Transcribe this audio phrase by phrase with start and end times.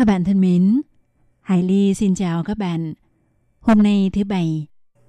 [0.00, 0.80] Các bạn thân mến,
[1.40, 2.94] Hải Ly xin chào các bạn.
[3.60, 4.66] Hôm nay thứ Bảy,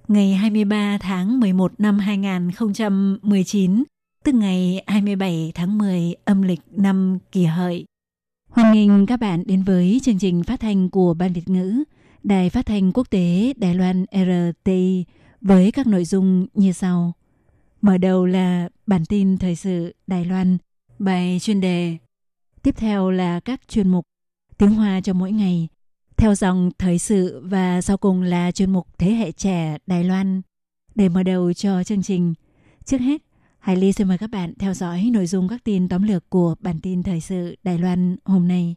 [0.08, 3.84] ngày 23 tháng 11 năm 2019,
[4.24, 7.84] tức ngày 27 tháng 10 âm lịch năm kỷ hợi.
[8.48, 11.82] Hoan nghênh các bạn đến với chương trình phát thanh của Ban Việt ngữ,
[12.22, 15.04] Đài phát thanh quốc tế Đài Loan RTI
[15.40, 17.12] với các nội dung như sau.
[17.80, 20.58] Mở đầu là bản tin thời sự Đài Loan,
[20.98, 21.96] bài chuyên đề.
[22.62, 24.04] Tiếp theo là các chuyên mục
[24.58, 25.68] tiếng Hoa cho mỗi ngày,
[26.16, 30.42] theo dòng thời sự và sau cùng là chuyên mục Thế hệ trẻ Đài Loan.
[30.94, 32.34] Để mở đầu cho chương trình,
[32.84, 33.22] trước hết,
[33.58, 36.54] Hải Ly xin mời các bạn theo dõi nội dung các tin tóm lược của
[36.60, 38.74] bản tin thời sự Đài Loan hôm nay.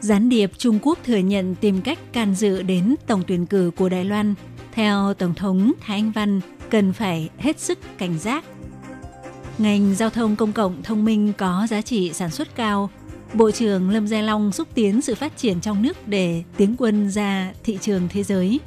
[0.00, 3.88] Gián điệp Trung Quốc thừa nhận tìm cách can dự đến tổng tuyển cử của
[3.88, 4.34] Đài Loan.
[4.72, 8.44] Theo Tổng thống Thái Anh Văn, cần phải hết sức cảnh giác.
[9.58, 12.90] Ngành giao thông công cộng thông minh có giá trị sản xuất cao.
[13.34, 17.10] Bộ trưởng Lâm Gia Long xúc tiến sự phát triển trong nước để tiến quân
[17.10, 18.60] ra thị trường thế giới.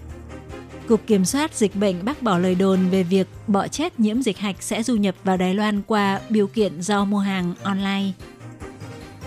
[0.87, 4.37] Cục Kiểm soát Dịch bệnh bác bỏ lời đồn về việc bọ chết nhiễm dịch
[4.37, 8.11] hạch sẽ du nhập vào Đài Loan qua biểu kiện do mua hàng online.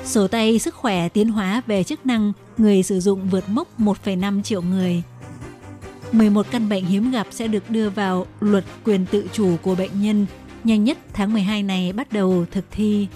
[0.05, 4.43] Sổ tay sức khỏe tiến hóa về chức năng người sử dụng vượt mốc 1,5
[4.43, 5.03] triệu người.
[6.13, 10.03] 11 căn bệnh hiếm gặp sẽ được đưa vào luật quyền tự chủ của bệnh
[10.03, 10.27] nhân.
[10.65, 13.07] Nhanh nhất tháng 12 này bắt đầu thực thi.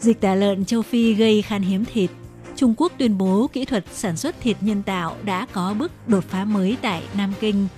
[0.00, 2.10] Dịch tả lợn châu Phi gây khan hiếm thịt.
[2.56, 6.24] Trung Quốc tuyên bố kỹ thuật sản xuất thịt nhân tạo đã có bước đột
[6.24, 7.68] phá mới tại Nam Kinh.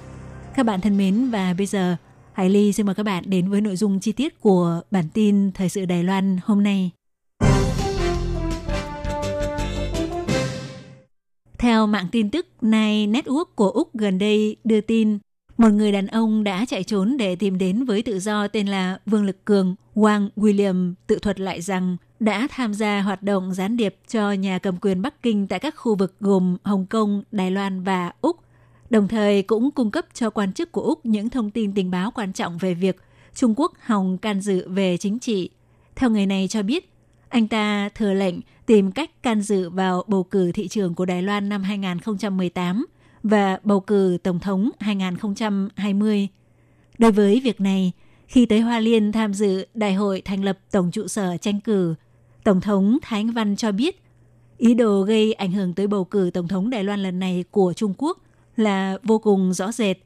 [0.56, 1.96] Các bạn thân mến và bây giờ
[2.32, 5.52] Hải Ly xin mời các bạn đến với nội dung chi tiết của bản tin
[5.52, 6.90] Thời sự Đài Loan hôm nay.
[11.58, 15.18] Theo mạng tin tức Nine Network của Úc gần đây đưa tin,
[15.62, 18.98] một người đàn ông đã chạy trốn để tìm đến với tự do tên là
[19.06, 23.76] Vương Lực Cường, Wang William tự thuật lại rằng đã tham gia hoạt động gián
[23.76, 27.50] điệp cho nhà cầm quyền Bắc Kinh tại các khu vực gồm Hồng Kông, Đài
[27.50, 28.36] Loan và Úc,
[28.90, 32.10] đồng thời cũng cung cấp cho quan chức của Úc những thông tin tình báo
[32.10, 32.96] quan trọng về việc
[33.34, 35.50] Trung Quốc hòng can dự về chính trị.
[35.96, 36.92] Theo người này cho biết,
[37.28, 38.34] anh ta thừa lệnh
[38.66, 42.86] tìm cách can dự vào bầu cử thị trường của Đài Loan năm 2018
[43.22, 46.28] và bầu cử tổng thống 2020.
[46.98, 47.92] Đối với việc này,
[48.26, 51.94] khi tới Hoa Liên tham dự đại hội thành lập tổng trụ sở tranh cử,
[52.44, 54.02] Tổng thống Thái Anh Văn cho biết
[54.58, 57.72] ý đồ gây ảnh hưởng tới bầu cử tổng thống Đài Loan lần này của
[57.72, 58.18] Trung Quốc
[58.56, 59.96] là vô cùng rõ rệt.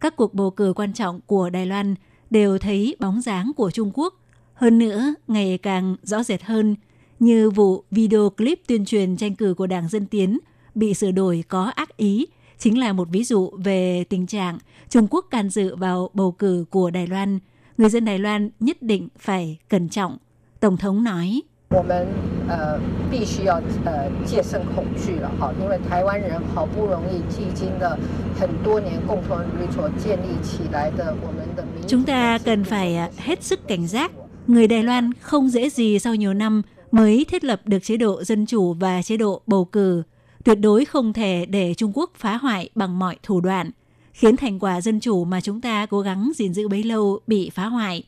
[0.00, 1.94] Các cuộc bầu cử quan trọng của Đài Loan
[2.30, 4.14] đều thấy bóng dáng của Trung Quốc.
[4.54, 6.76] Hơn nữa, ngày càng rõ rệt hơn
[7.18, 10.38] như vụ video clip tuyên truyền tranh cử của Đảng Dân Tiến
[10.74, 12.26] bị sửa đổi có ác ý
[12.59, 14.57] chính là một ví dụ về tình trạng
[14.89, 17.39] Trung Quốc can dự vào bầu cử của Đài Loan.
[17.77, 20.17] Người dân Đài Loan nhất định phải cẩn trọng.
[20.59, 21.41] Tổng thống nói.
[21.69, 22.07] 我们
[22.47, 22.79] 呃
[23.11, 27.97] 必须要呃戒慎恐惧了哈，因为台湾人好不容易历经了
[28.39, 29.39] 很多年共同
[29.71, 34.11] 所建立起来的我们的民 Chúng ta cần phải hết sức cảnh giác.
[34.47, 38.23] Người Đài Loan không dễ gì sau nhiều năm mới thiết lập được chế độ
[38.23, 40.03] dân chủ và chế độ bầu cử.
[40.44, 43.70] Tuyệt đối không thể để Trung Quốc phá hoại bằng mọi thủ đoạn,
[44.12, 47.50] khiến thành quả dân chủ mà chúng ta cố gắng gìn giữ bấy lâu bị
[47.50, 48.02] phá hoại.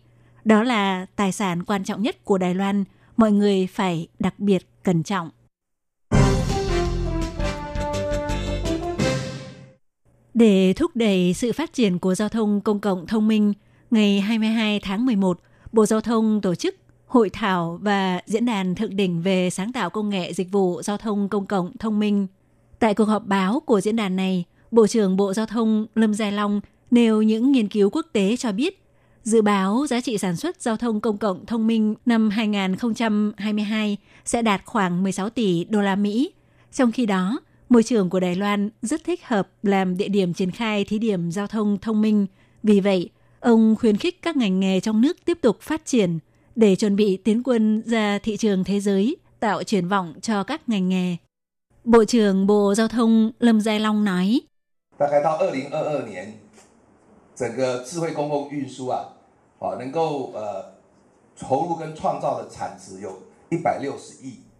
[0.45, 2.85] Đó là tài sản quan trọng nhất của Đài Loan,
[3.17, 5.31] mọi người phải đặc biệt cẩn trọng.
[10.35, 13.53] Để thúc đẩy sự phát triển của giao thông công cộng thông minh,
[13.91, 15.41] ngày 22 tháng 11,
[15.73, 16.75] Bộ Giao thông tổ chức
[17.13, 20.97] hội thảo và diễn đàn thượng đỉnh về sáng tạo công nghệ dịch vụ giao
[20.99, 22.27] thông công cộng thông minh.
[22.79, 26.31] Tại cuộc họp báo của diễn đàn này, Bộ trưởng Bộ Giao thông Lâm Gia
[26.31, 26.61] Long
[26.91, 28.83] nêu những nghiên cứu quốc tế cho biết
[29.23, 34.43] dự báo giá trị sản xuất giao thông công cộng thông minh năm 2022 sẽ
[34.43, 36.33] đạt khoảng 16 tỷ đô la Mỹ.
[36.73, 40.51] Trong khi đó, môi trường của Đài Loan rất thích hợp làm địa điểm triển
[40.51, 42.27] khai thí điểm giao thông thông minh.
[42.63, 43.11] Vì vậy,
[43.41, 46.19] ông khuyến khích các ngành nghề trong nước tiếp tục phát triển
[46.57, 50.69] để chuẩn bị tiến quân ra thị trường thế giới, tạo triển vọng cho các
[50.69, 51.17] ngành nghề.
[51.85, 54.41] Bộ trưởng Bộ Giao thông Lâm Gia Long nói.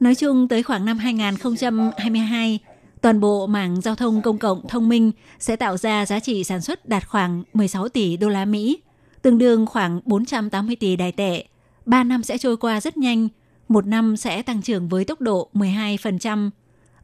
[0.01, 2.59] Nói chung tới khoảng năm 2022,
[3.01, 6.61] toàn bộ mảng giao thông công cộng thông minh sẽ tạo ra giá trị sản
[6.61, 8.83] xuất đạt khoảng 16 tỷ đô la Mỹ,
[9.23, 11.45] tương đương khoảng 480 tỷ đài tệ,
[11.87, 13.29] 3 năm sẽ trôi qua rất nhanh,
[13.69, 16.51] một năm sẽ tăng trưởng với tốc độ 12%.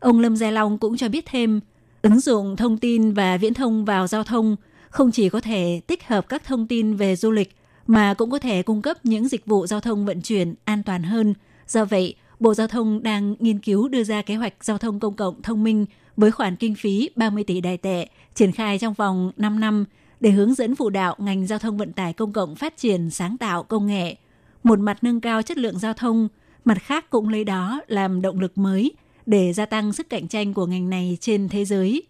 [0.01, 1.61] Ông Lâm Gia Long cũng cho biết thêm,
[2.03, 4.57] ứng dụng thông tin và viễn thông vào giao thông
[4.91, 8.39] không chỉ có thể tích hợp các thông tin về du lịch mà cũng có
[8.39, 11.35] thể cung cấp những dịch vụ giao thông vận chuyển an toàn hơn.
[11.67, 15.15] Do vậy, Bộ Giao thông đang nghiên cứu đưa ra kế hoạch giao thông công
[15.15, 15.87] cộng thông minh
[16.17, 19.85] với khoản kinh phí 30 tỷ đài tệ triển khai trong vòng 5 năm
[20.21, 23.39] để hướng dẫn phụ đạo ngành giao thông vận tải công cộng phát triển sáng
[23.39, 24.17] tạo công nghệ.
[24.69, 26.29] Một mặt nâng cao chất lượng giao thông,
[26.65, 28.93] mặt khác cũng lấy đó làm động lực mới
[29.27, 32.03] để gia tăng sức cạnh tranh của ngành này trên thế giới.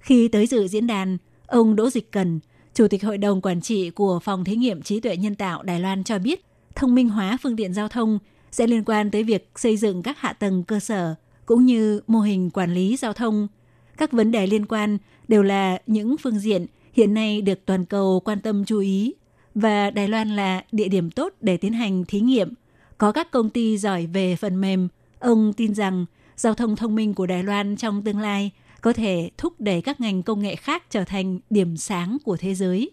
[0.00, 2.40] Khi tới dự diễn đàn, ông Đỗ Dịch Cần,
[2.74, 5.80] Chủ tịch Hội đồng Quản trị của Phòng Thí nghiệm Trí tuệ Nhân tạo Đài
[5.80, 6.44] Loan cho biết,
[6.74, 8.18] thông minh hóa phương tiện giao thông
[8.50, 11.14] sẽ liên quan tới việc xây dựng các hạ tầng cơ sở
[11.46, 13.48] cũng như mô hình quản lý giao thông.
[13.96, 14.98] Các vấn đề liên quan
[15.28, 19.14] đều là những phương diện hiện nay được toàn cầu quan tâm chú ý
[19.56, 22.54] và Đài Loan là địa điểm tốt để tiến hành thí nghiệm.
[22.98, 24.88] Có các công ty giỏi về phần mềm.
[25.18, 26.06] Ông tin rằng
[26.36, 28.50] giao thông thông minh của Đài Loan trong tương lai
[28.80, 32.54] có thể thúc đẩy các ngành công nghệ khác trở thành điểm sáng của thế
[32.54, 32.90] giới.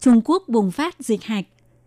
[0.00, 1.44] Trung Quốc bùng phát dịch hạch.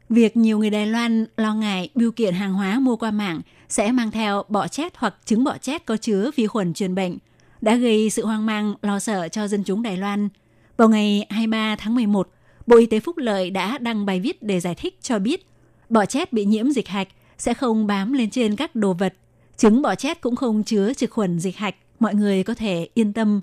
[0.09, 3.91] Việc nhiều người Đài Loan lo ngại biểu kiện hàng hóa mua qua mạng sẽ
[3.91, 7.17] mang theo bọ chét hoặc trứng bọ chét có chứa vi khuẩn truyền bệnh
[7.65, 10.29] đã gây sự hoang mang, lo sợ cho dân chúng Đài Loan.
[10.77, 12.29] Vào ngày 23 tháng 11,
[12.67, 15.45] Bộ Y tế Phúc Lợi đã đăng bài viết để giải thích cho biết
[15.89, 17.07] bọ chét bị nhiễm dịch hạch
[17.37, 19.13] sẽ không bám lên trên các đồ vật.
[19.57, 23.13] Trứng bọ chét cũng không chứa trực khuẩn dịch hạch, mọi người có thể yên
[23.13, 23.41] tâm.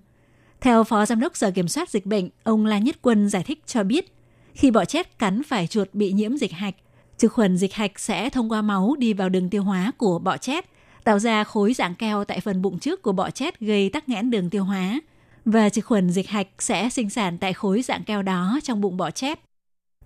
[0.61, 3.63] Theo Phó Giám đốc Sở Kiểm soát Dịch bệnh, ông La Nhất Quân giải thích
[3.67, 4.15] cho biết,
[4.55, 6.75] khi bọ chét cắn phải chuột bị nhiễm dịch hạch,
[7.19, 10.37] trực khuẩn dịch hạch sẽ thông qua máu đi vào đường tiêu hóa của bọ
[10.37, 10.65] chét,
[11.05, 14.31] tạo ra khối dạng keo tại phần bụng trước của bọ chét gây tắc nghẽn
[14.31, 15.01] đường tiêu hóa.
[15.45, 18.97] Và trực khuẩn dịch hạch sẽ sinh sản tại khối dạng keo đó trong bụng
[18.97, 19.39] bọ chét.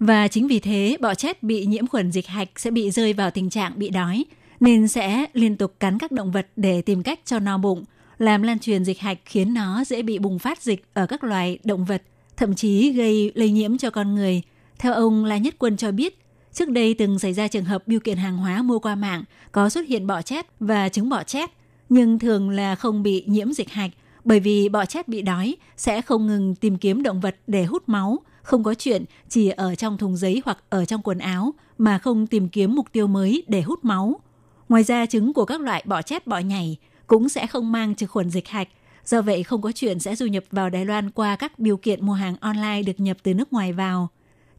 [0.01, 3.31] Và chính vì thế, bọ chét bị nhiễm khuẩn dịch hạch sẽ bị rơi vào
[3.31, 4.25] tình trạng bị đói,
[4.61, 7.85] nên sẽ liên tục cắn các động vật để tìm cách cho no bụng,
[8.19, 11.59] làm lan truyền dịch hạch khiến nó dễ bị bùng phát dịch ở các loài
[11.65, 12.03] động vật–
[12.37, 14.43] thậm chí gây lây nhiễm cho con người.
[14.79, 16.25] Theo ông La Nhất Quân cho biết,
[16.56, 19.69] trước đây từng xảy ra trường hợp biêu kiện hàng hóa mua qua mạng có
[19.69, 21.50] xuất hiện bọ chét và trứng bọ chét,
[21.88, 23.91] nhưng thường là không bị nhiễm dịch hạch
[24.25, 27.82] bởi vì bọ chét bị đói sẽ không ngừng tìm kiếm động vật để hút
[27.87, 31.99] máu, không có chuyện chỉ ở trong thùng giấy hoặc ở trong quần áo mà
[31.99, 34.20] không tìm kiếm mục tiêu mới để hút máu.
[34.69, 36.76] Ngoài ra trứng của các loại bọ chét bọ nhảy
[37.06, 38.69] cũng sẽ không mang trực khuẩn dịch hạch
[39.05, 42.06] Do vậy không có chuyện sẽ du nhập vào Đài Loan qua các biểu kiện
[42.06, 44.09] mua hàng online được nhập từ nước ngoài vào.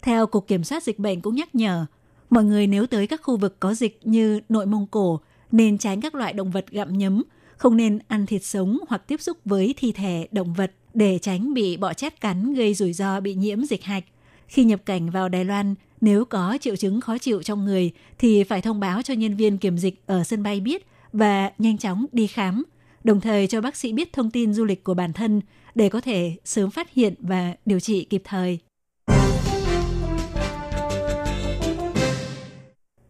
[0.02, 1.86] Theo Cục Kiểm soát Dịch bệnh cũng nhắc nhở,
[2.30, 5.20] mọi người nếu tới các khu vực có dịch như nội Mông Cổ
[5.52, 7.24] nên tránh các loại động vật gặm nhấm,
[7.58, 11.54] không nên ăn thịt sống hoặc tiếp xúc với thi thể động vật để tránh
[11.54, 14.04] bị bọ chét cắn gây rủi ro bị nhiễm dịch hạch.
[14.48, 18.44] Khi nhập cảnh vào Đài Loan, nếu có triệu chứng khó chịu trong người thì
[18.44, 22.06] phải thông báo cho nhân viên kiểm dịch ở sân bay biết và nhanh chóng
[22.12, 22.64] đi khám–
[23.08, 25.42] đồng thời cho bác sĩ biết thông tin du lịch của bản thân
[25.76, 28.60] để có thể sớm phát hiện và điều trị kịp thời.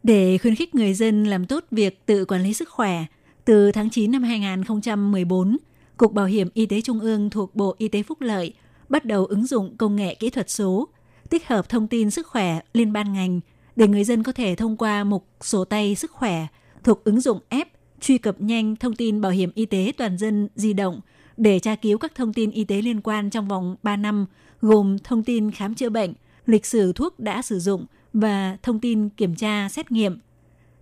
[0.08, 3.06] Để khuyến khích người dân làm tốt việc tự quản lý sức khỏe,
[3.46, 5.58] từ tháng 9 năm 2014,
[5.98, 8.54] Cục Bảo hiểm Y tế Trung ương thuộc Bộ Y tế Phúc Lợi
[8.90, 10.88] bắt đầu ứng dụng công nghệ kỹ thuật số,
[11.30, 13.40] tích hợp thông tin sức khỏe liên ban ngành
[13.76, 16.48] để người dân có thể thông qua mục sổ tay sức khỏe
[16.84, 17.72] thuộc ứng dụng app
[18.02, 21.02] truy cập nhanh thông tin bảo hiểm y tế toàn dân di động
[21.38, 24.26] để tra cứu các thông tin y tế liên quan trong vòng 3 năm,
[24.62, 26.14] gồm thông tin khám chữa bệnh,
[26.46, 27.86] lịch sử thuốc đã sử dụng
[28.20, 30.20] và thông tin kiểm tra xét nghiệm.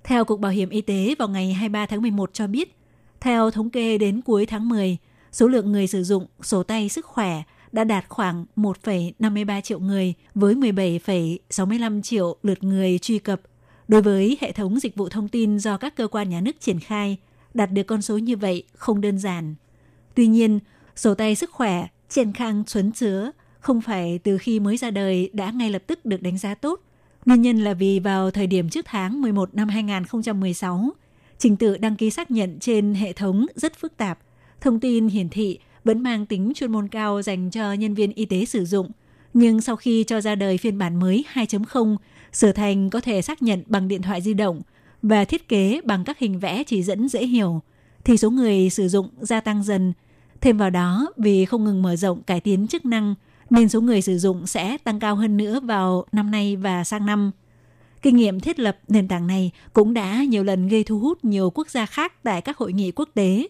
[0.04, 2.75] Theo Cục Bảo hiểm Y tế vào ngày 23 tháng 11 cho biết,
[3.20, 4.98] theo thống kê đến cuối tháng 10,
[5.32, 10.13] số lượng người sử dụng sổ tay sức khỏe đã đạt khoảng 1,53 triệu người
[10.36, 13.42] với 17,65 triệu lượt người truy cập
[13.88, 16.80] Đối với hệ thống dịch vụ thông tin do các cơ quan nhà nước triển
[16.80, 17.18] khai,
[17.54, 19.56] đạt được con số như vậy không đơn giản.
[20.15, 20.60] Tuy nhiên,
[20.96, 25.30] sổ tay sức khỏe, triển khang xuấn chứa không phải từ khi mới ra đời
[25.34, 26.82] đã ngay lập tức được đánh giá tốt.
[27.25, 30.89] Nguyên nhân là vì vào thời điểm trước tháng 11 năm 2016,
[31.38, 34.20] trình tự đăng ký xác nhận trên hệ thống rất phức tạp.
[34.62, 38.25] Thông tin hiển thị vẫn mang tính chuyên môn cao dành cho nhân viên y
[38.25, 38.91] tế sử dụng.
[39.34, 41.98] Nhưng sau khi cho ra đời phiên bản mới 2.0
[42.34, 44.62] sửa thành có thể xác nhận bằng điện thoại di động
[45.01, 47.62] và thiết kế bằng các hình vẽ chỉ dẫn dễ hiểu,
[48.03, 49.94] thì số người sử dụng gia tăng dần.
[50.41, 53.15] Thêm vào đó, vì không ngừng mở rộng cải tiến chức năng,
[53.50, 57.06] nên số người sử dụng sẽ tăng cao hơn nữa vào năm nay và sang
[57.06, 57.32] năm.
[58.02, 61.50] Kinh nghiệm thiết lập nền tảng này cũng đã nhiều lần gây thu hút nhiều
[61.50, 63.48] quốc gia khác tại các hội nghị quốc tế.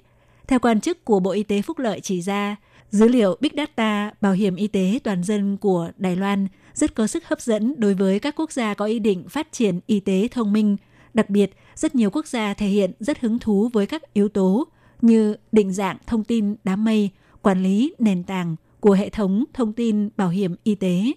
[0.47, 2.55] Theo quan chức của Bộ Y tế Phúc Lợi chỉ ra,
[2.89, 7.07] dữ liệu Big Data bảo hiểm y tế toàn dân của Đài Loan rất có
[7.07, 10.27] sức hấp dẫn đối với các quốc gia có ý định phát triển y tế
[10.31, 10.77] thông minh.
[11.13, 14.67] Đặc biệt, rất nhiều quốc gia thể hiện rất hứng thú với các yếu tố
[15.01, 17.09] như định dạng thông tin đám mây,
[17.41, 21.11] quản lý nền tảng của hệ thống thông tin bảo hiểm y tế.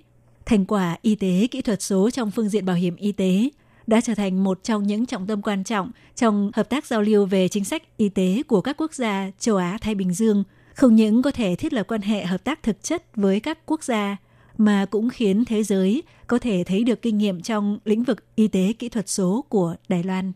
[0.47, 3.49] Thành quả y tế kỹ thuật số trong phương diện bảo hiểm y tế
[3.87, 7.27] đã trở thành một trong những trọng tâm quan trọng trong hợp tác giao lưu
[7.27, 10.45] về chính sách y tế của các quốc gia châu Á Thái Bình Dương,
[10.75, 13.83] không những có thể thiết lập quan hệ hợp tác thực chất với các quốc
[13.83, 14.17] gia
[14.59, 18.49] mà cũng khiến thế giới có thể thấy được kinh nghiệm trong lĩnh vực y
[18.49, 20.33] tế kỹ thuật số của Đài Loan.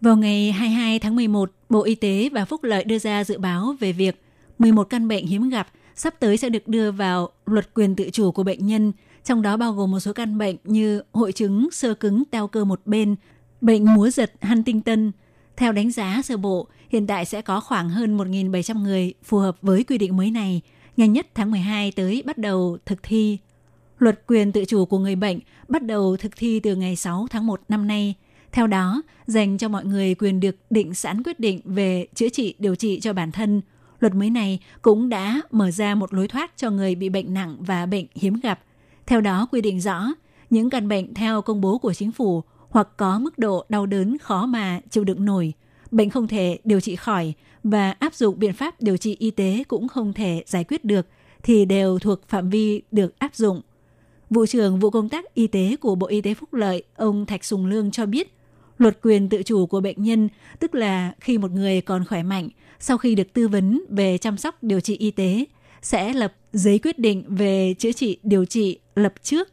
[0.00, 3.76] Vào ngày 22 tháng 11, Bộ Y tế và Phúc Lợi đưa ra dự báo
[3.80, 4.22] về việc
[4.58, 8.32] 11 căn bệnh hiếm gặp sắp tới sẽ được đưa vào luật quyền tự chủ
[8.32, 8.92] của bệnh nhân,
[9.24, 12.64] trong đó bao gồm một số căn bệnh như hội chứng sơ cứng teo cơ
[12.64, 13.16] một bên,
[13.60, 15.10] bệnh múa giật Huntington.
[15.56, 19.56] Theo đánh giá sơ bộ, hiện tại sẽ có khoảng hơn 1.700 người phù hợp
[19.62, 20.60] với quy định mới này,
[20.96, 23.38] nhanh nhất tháng 12 tới bắt đầu thực thi.
[23.98, 25.38] Luật quyền tự chủ của người bệnh
[25.68, 28.14] bắt đầu thực thi từ ngày 6 tháng 1 năm nay.
[28.52, 32.54] Theo đó, dành cho mọi người quyền được định sẵn quyết định về chữa trị
[32.58, 33.60] điều trị cho bản thân.
[34.00, 37.56] Luật mới này cũng đã mở ra một lối thoát cho người bị bệnh nặng
[37.58, 38.60] và bệnh hiếm gặp.
[39.06, 40.06] Theo đó quy định rõ,
[40.50, 44.18] những căn bệnh theo công bố của chính phủ hoặc có mức độ đau đớn
[44.18, 45.52] khó mà chịu đựng nổi–
[45.90, 47.32] bệnh không thể điều trị khỏi
[47.64, 51.06] và áp dụng biện pháp điều trị y tế cũng không thể giải quyết được
[51.42, 53.60] thì đều thuộc phạm vi được áp dụng.
[54.30, 57.44] Vụ trưởng vụ công tác y tế của Bộ Y tế Phúc Lợi, ông Thạch
[57.44, 58.37] Sùng Lương cho biết,
[58.78, 62.48] luật quyền tự chủ của bệnh nhân, tức là khi một người còn khỏe mạnh,
[62.80, 65.44] sau khi được tư vấn về chăm sóc điều trị y tế,
[65.82, 69.48] sẽ lập giấy quyết định về chữa trị điều trị lập trước.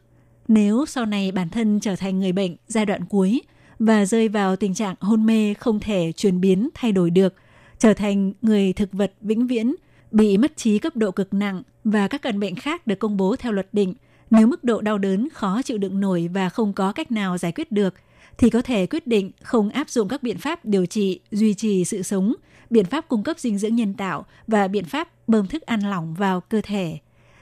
[0.48, 3.40] Nếu sau này bản thân trở thành người bệnh giai đoạn cuối–
[3.78, 7.34] và rơi vào tình trạng hôn mê không thể chuyển biến thay đổi được,
[7.78, 9.74] trở thành người thực vật vĩnh viễn,
[10.10, 13.36] bị mất trí cấp độ cực nặng và các căn bệnh khác được công bố
[13.36, 13.94] theo luật định.
[14.30, 17.52] Nếu mức độ đau đớn khó chịu đựng nổi và không có cách nào giải
[17.52, 17.94] quyết được,
[18.38, 21.84] thì có thể quyết định không áp dụng các biện pháp điều trị, duy trì
[21.84, 22.34] sự sống,
[22.70, 26.14] biện pháp cung cấp dinh dưỡng nhân tạo và biện pháp bơm thức ăn lỏng
[26.14, 26.98] vào cơ thể.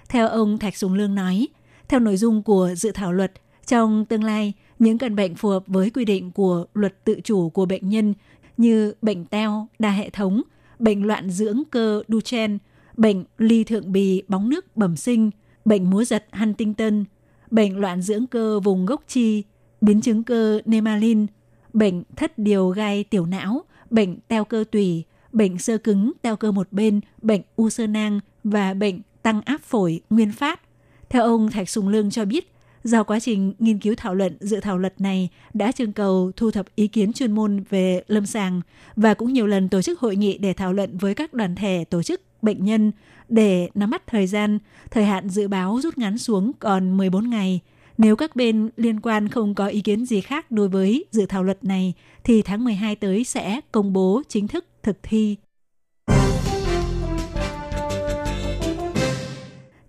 [0.09, 1.49] Theo ông Thạch Sùng Lương nói,
[1.89, 3.33] theo nội dung của dự thảo luật,
[3.67, 7.49] trong tương lai, những căn bệnh phù hợp với quy định của luật tự chủ
[7.49, 8.15] của bệnh nhân
[8.57, 10.43] như bệnh teo, đa hệ thống,
[10.79, 12.59] bệnh loạn dưỡng cơ Duchenne,
[12.97, 15.31] bệnh ly thượng bì bóng nước bẩm sinh,
[15.65, 17.05] bệnh múa giật Huntington,
[17.51, 19.43] bệnh loạn dưỡng cơ vùng gốc chi,
[19.85, 21.27] biến chứng cơ Nemalin,
[21.73, 26.53] bệnh thất điều gai tiểu não, bệnh teo cơ tủy, bệnh sơ cứng teo cơ
[26.53, 30.61] một bên, bệnh u sơ nang và bệnh tăng áp phổi nguyên phát.
[31.09, 34.61] Theo ông Thạch Sùng Lương cho biết, Do quá trình nghiên cứu thảo luận dự
[34.61, 38.61] thảo luật này đã trưng cầu thu thập ý kiến chuyên môn về lâm sàng
[38.97, 41.85] và cũng nhiều lần tổ chức hội nghị để thảo luận với các đoàn thể
[41.91, 42.93] tổ chức bệnh nhân
[43.29, 44.59] để nắm bắt thời gian,
[44.91, 47.61] thời hạn dự báo rút ngắn xuống còn 14 ngày.
[47.99, 51.43] Nếu các bên liên quan không có ý kiến gì khác đối với dự thảo
[51.43, 55.37] luật này, thì tháng 12 tới sẽ công bố chính thức thực thi.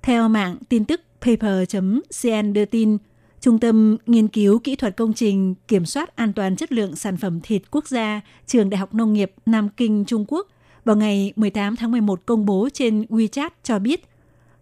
[0.02, 2.98] Theo mạng tin tức Paper.cn đưa tin,
[3.42, 7.18] Trung tâm Nghiên cứu Kỹ thuật Công trình Kiểm soát An toàn Chất lượng Sản
[7.18, 10.48] phẩm Thịt Quốc gia, Trường Đại học Nông nghiệp Nam Kinh, Trung Quốc
[10.86, 14.06] vào ngày 18 tháng 11 công bố trên WeChat cho biết,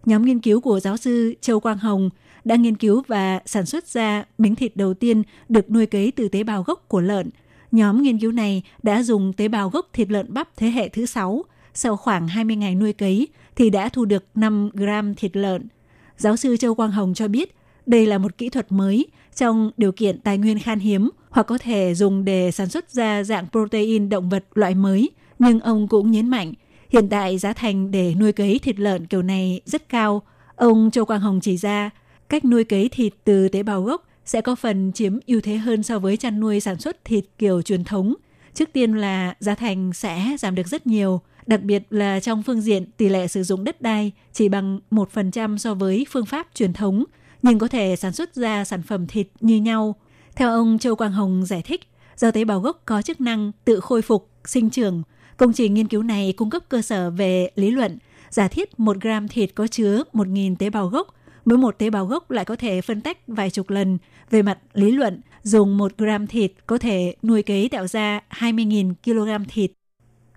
[0.06, 2.10] nhóm nghiên cứu của giáo sư Châu Quang Hồng
[2.46, 6.28] đã nghiên cứu và sản xuất ra miếng thịt đầu tiên được nuôi cấy từ
[6.28, 7.30] tế bào gốc của lợn.
[7.72, 11.06] Nhóm nghiên cứu này đã dùng tế bào gốc thịt lợn bắp thế hệ thứ
[11.06, 11.44] 6.
[11.74, 15.68] Sau khoảng 20 ngày nuôi cấy thì đã thu được 5 gram thịt lợn–
[16.18, 19.92] Giáo sư Châu Quang Hồng cho biết đây là một kỹ thuật mới trong điều
[19.92, 24.10] kiện tài nguyên khan hiếm hoặc có thể dùng để sản xuất ra dạng protein
[24.10, 25.10] động vật loại mới.
[25.40, 26.54] Nhưng ông cũng nhấn mạnh,
[26.90, 30.22] hiện tại giá thành để nuôi cấy thịt lợn kiểu này rất cao.
[30.56, 31.90] Ông Châu Quang Hồng chỉ ra,
[32.30, 35.84] cách nuôi cấy thịt từ tế bào gốc sẽ có phần chiếm ưu thế hơn
[35.84, 38.14] so với chăn nuôi sản xuất thịt kiểu truyền thống.
[38.54, 42.62] Trước tiên là giá thành sẽ giảm được rất nhiều– đặc biệt là trong phương
[42.62, 46.74] diện tỷ lệ sử dụng đất đai chỉ bằng 1% so với phương pháp truyền
[46.74, 47.04] thống,
[47.42, 49.96] nhưng có thể sản xuất ra sản phẩm thịt như nhau.
[50.36, 51.82] Theo ông Châu Quang Hồng giải thích,
[52.18, 55.04] do tế bào gốc có chức năng tự khôi phục, sinh trưởng,
[55.38, 57.98] công trình nghiên cứu này cung cấp cơ sở về lý luận,
[58.30, 61.08] giả thiết 1 gram thịt có chứa 1.000 tế bào gốc,
[61.46, 63.98] mỗi một tế bào gốc lại có thể phân tách vài chục lần.
[64.30, 68.94] Về mặt lý luận, dùng 1 gram thịt có thể nuôi cấy tạo ra 20.000
[69.04, 69.72] kg thịt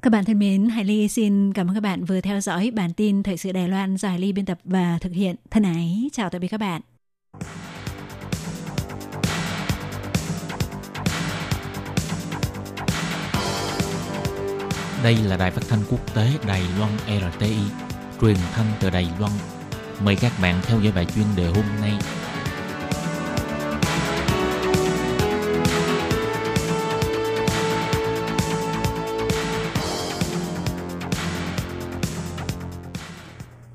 [0.02, 2.92] Các bạn thân mến, Hải Ly xin cảm ơn các bạn vừa theo dõi bản
[2.92, 5.36] tin Thời sự Đài Loan do Hải Ly biên tập và thực hiện.
[5.50, 6.82] Thân ái, chào tạm biệt các bạn.
[15.02, 17.56] Đây là đài phát thanh quốc tế Đài Loan RTI,
[18.20, 19.32] truyền thanh từ Đài Loan.
[20.04, 21.92] Mời các bạn theo dõi bài chuyên đề hôm nay.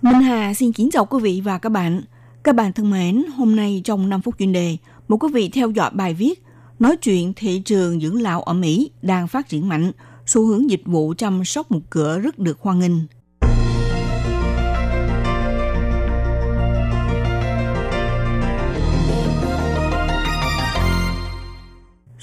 [0.01, 2.01] Minh Hà xin kính chào quý vị và các bạn.
[2.43, 5.69] Các bạn thân mến, hôm nay trong 5 phút chuyên đề, một quý vị theo
[5.69, 6.43] dõi bài viết
[6.79, 9.91] nói chuyện thị trường dưỡng lão ở Mỹ đang phát triển mạnh,
[10.25, 13.20] xu hướng dịch vụ chăm sóc một cửa rất được hoan nghênh.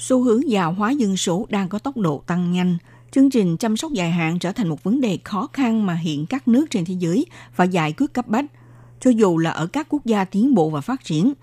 [0.09, 2.77] Xu hướng già hóa dân số đang có tốc độ tăng nhanh.
[3.11, 6.25] Chương trình chăm sóc dài hạn trở thành một vấn đề khó khăn mà hiện
[6.25, 8.45] các nước trên thế giới phải giải quyết cấp bách.
[8.99, 11.33] Cho dù là ở các quốc gia tiến bộ và phát triển,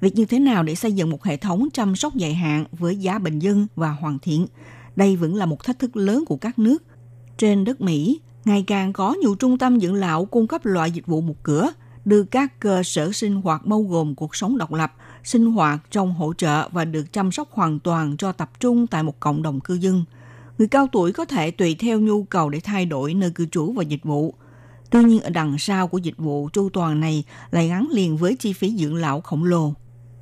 [0.00, 2.96] việc như thế nào để xây dựng một hệ thống chăm sóc dài hạn với
[2.96, 4.46] giá bình dân và hoàn thiện,
[4.96, 6.82] đây vẫn là một thách thức lớn của các nước.
[7.38, 11.06] Trên đất Mỹ, ngày càng có nhiều trung tâm dưỡng lão cung cấp loại dịch
[11.06, 11.70] vụ một cửa,
[12.04, 14.92] đưa các cơ sở sinh hoạt bao gồm cuộc sống độc lập,
[15.24, 19.02] sinh hoạt trong hỗ trợ và được chăm sóc hoàn toàn cho tập trung tại
[19.02, 20.04] một cộng đồng cư dân.
[20.58, 23.72] Người cao tuổi có thể tùy theo nhu cầu để thay đổi nơi cư trú
[23.72, 24.34] và dịch vụ.
[24.90, 28.36] Tuy nhiên ở đằng sau của dịch vụ chu toàn này lại gắn liền với
[28.36, 29.72] chi phí dưỡng lão khổng lồ.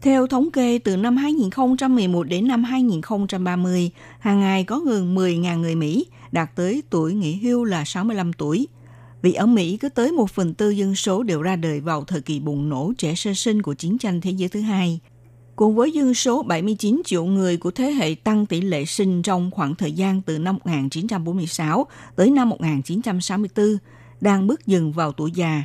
[0.02, 5.74] Theo thống kê, từ năm 2011 đến năm 2030, hàng ngày có gần 10.000 người
[5.74, 8.68] Mỹ đạt tới tuổi nghỉ hưu là 65 tuổi.
[9.22, 12.20] Vì ở Mỹ có tới một phần tư dân số đều ra đời vào thời
[12.20, 15.00] kỳ bùng nổ trẻ sơ sinh của chiến tranh thế giới thứ hai.
[15.56, 19.50] Cùng với dân số 79 triệu người của thế hệ tăng tỷ lệ sinh trong
[19.50, 21.86] khoảng thời gian từ năm 1946
[22.16, 23.78] tới năm 1964,
[24.20, 25.64] đang bước dần vào tuổi già.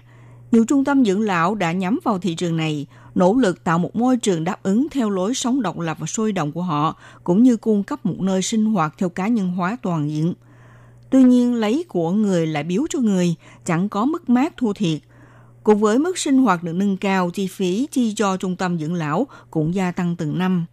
[0.52, 3.96] Nhiều trung tâm dưỡng lão đã nhắm vào thị trường này, nỗ lực tạo một
[3.96, 7.44] môi trường đáp ứng theo lối sống độc lập và sôi động của họ, cũng
[7.44, 10.34] như cung cấp một nơi sinh hoạt theo cá nhân hóa toàn diện.
[11.09, 15.00] Tuy nhiên, lấy của người lại biếu cho người, chẳng có mức mát thua thiệt.
[15.63, 18.93] Cùng với mức sinh hoạt được nâng cao, chi phí chi cho trung tâm dưỡng
[18.93, 20.65] lão cũng gia tăng từng năm.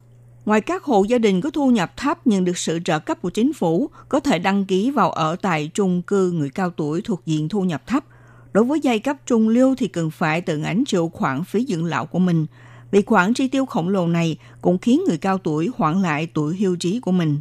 [0.45, 3.31] Ngoài các hộ gia đình có thu nhập thấp nhận được sự trợ cấp của
[3.31, 7.27] chính phủ, có thể đăng ký vào ở tại trung cư người cao tuổi thuộc
[7.27, 8.05] diện thu nhập thấp.
[8.53, 11.85] Đối với giai cấp trung lưu thì cần phải tự gánh chịu khoản phí dưỡng
[11.85, 12.47] lão của mình.
[12.91, 16.57] Vì khoản chi tiêu khổng lồ này cũng khiến người cao tuổi hoãn lại tuổi
[16.57, 17.41] hưu trí của mình.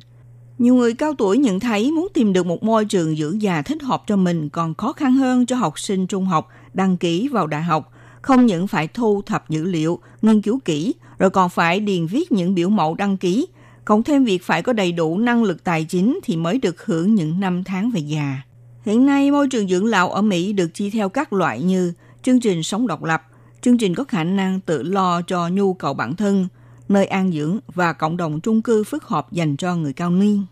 [0.63, 3.84] Nhiều người cao tuổi nhận thấy muốn tìm được một môi trường dưỡng già thích
[3.84, 7.47] hợp cho mình còn khó khăn hơn cho học sinh trung học đăng ký vào
[7.47, 7.91] đại học.
[8.21, 12.32] Không những phải thu thập dữ liệu, nghiên cứu kỹ, rồi còn phải điền viết
[12.32, 13.47] những biểu mẫu đăng ký.
[13.86, 17.15] Cộng thêm việc phải có đầy đủ năng lực tài chính thì mới được hưởng
[17.15, 18.41] những năm tháng về già.
[18.86, 22.39] Hiện nay, môi trường dưỡng lão ở Mỹ được chia theo các loại như chương
[22.39, 23.21] trình sống độc lập,
[23.62, 26.47] chương trình có khả năng tự lo cho nhu cầu bản thân,
[26.89, 30.45] nơi an dưỡng và cộng đồng chung cư phức hợp dành cho người cao niên.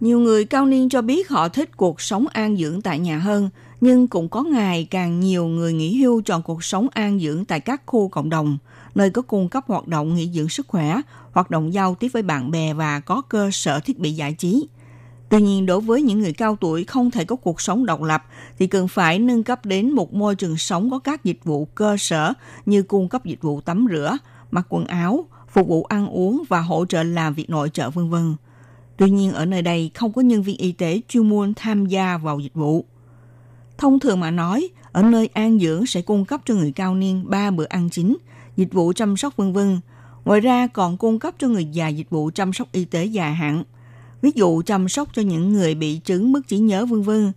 [0.00, 3.50] Nhiều người cao niên cho biết họ thích cuộc sống an dưỡng tại nhà hơn,
[3.80, 7.60] nhưng cũng có ngày càng nhiều người nghỉ hưu chọn cuộc sống an dưỡng tại
[7.60, 8.58] các khu cộng đồng,
[8.94, 11.00] nơi có cung cấp hoạt động nghỉ dưỡng sức khỏe,
[11.32, 14.68] hoạt động giao tiếp với bạn bè và có cơ sở thiết bị giải trí.
[15.28, 18.24] Tuy nhiên, đối với những người cao tuổi không thể có cuộc sống độc lập
[18.58, 21.96] thì cần phải nâng cấp đến một môi trường sống có các dịch vụ cơ
[21.98, 22.32] sở
[22.66, 24.18] như cung cấp dịch vụ tắm rửa,
[24.50, 28.10] mặc quần áo, phục vụ ăn uống và hỗ trợ làm việc nội trợ vân
[28.10, 28.34] vân.
[28.96, 32.18] Tuy nhiên ở nơi đây không có nhân viên y tế chuyên môn tham gia
[32.18, 32.84] vào dịch vụ.
[33.78, 37.24] Thông thường mà nói, ở nơi an dưỡng sẽ cung cấp cho người cao niên
[37.30, 38.16] 3 bữa ăn chính,
[38.56, 39.80] dịch vụ chăm sóc vân vân.
[40.24, 43.34] Ngoài ra còn cung cấp cho người già dịch vụ chăm sóc y tế dài
[43.34, 43.64] hạn.
[44.22, 47.32] Ví dụ chăm sóc cho những người bị chứng mất trí nhớ vân vân.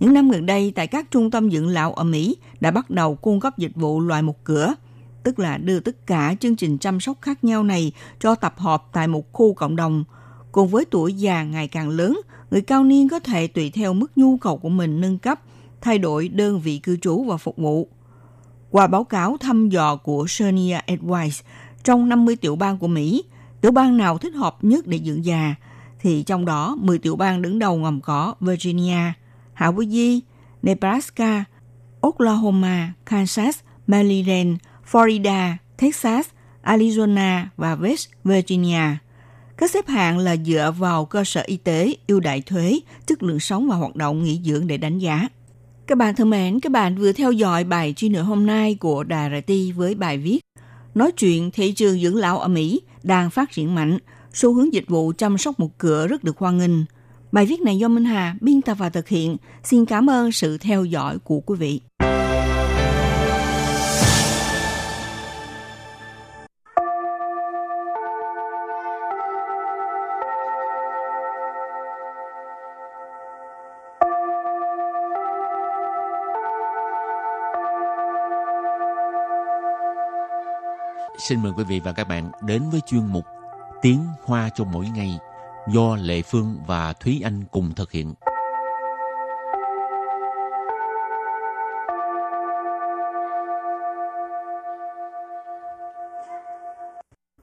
[0.00, 3.14] Những năm gần đây tại các trung tâm dưỡng lão ở Mỹ đã bắt đầu
[3.14, 4.74] cung cấp dịch vụ loại một cửa,
[5.22, 8.84] tức là đưa tất cả chương trình chăm sóc khác nhau này cho tập hợp
[8.92, 10.04] tại một khu cộng đồng.
[10.52, 14.12] Cùng với tuổi già ngày càng lớn, người cao niên có thể tùy theo mức
[14.16, 15.40] nhu cầu của mình nâng cấp
[15.80, 17.88] thay đổi đơn vị cư trú và phục vụ.
[18.70, 21.42] Qua báo cáo thăm dò của Sonia Advice,
[21.84, 23.24] trong 50 tiểu bang của Mỹ,
[23.60, 25.54] tiểu bang nào thích hợp nhất để dưỡng già,
[26.00, 29.12] thì trong đó 10 tiểu bang đứng đầu gồm có Virginia,
[29.56, 30.20] Hawaii,
[30.62, 31.44] Nebraska,
[32.00, 34.56] Oklahoma, Kansas, Maryland,
[34.90, 36.28] Florida, Texas,
[36.62, 38.96] Arizona và West Virginia.
[39.60, 43.40] Các xếp hạng là dựa vào cơ sở y tế, ưu đại thuế, chất lượng
[43.40, 45.28] sống và hoạt động nghỉ dưỡng để đánh giá.
[45.86, 49.04] Các bạn thân mến, các bạn vừa theo dõi bài chuyên nửa hôm nay của
[49.04, 50.40] Đà RT với bài viết
[50.94, 53.98] Nói chuyện thị trường dưỡng lão ở Mỹ đang phát triển mạnh,
[54.32, 56.84] xu hướng dịch vụ chăm sóc một cửa rất được hoan nghênh.
[57.32, 59.36] Bài viết này do Minh Hà biên tập và thực hiện.
[59.64, 61.80] Xin cảm ơn sự theo dõi của quý vị.
[81.28, 83.24] Xin mời quý vị và các bạn đến với chuyên mục
[83.82, 85.18] Tiếng Hoa cho mỗi ngày
[85.72, 88.14] do Lệ Phương và Thúy Anh cùng thực hiện.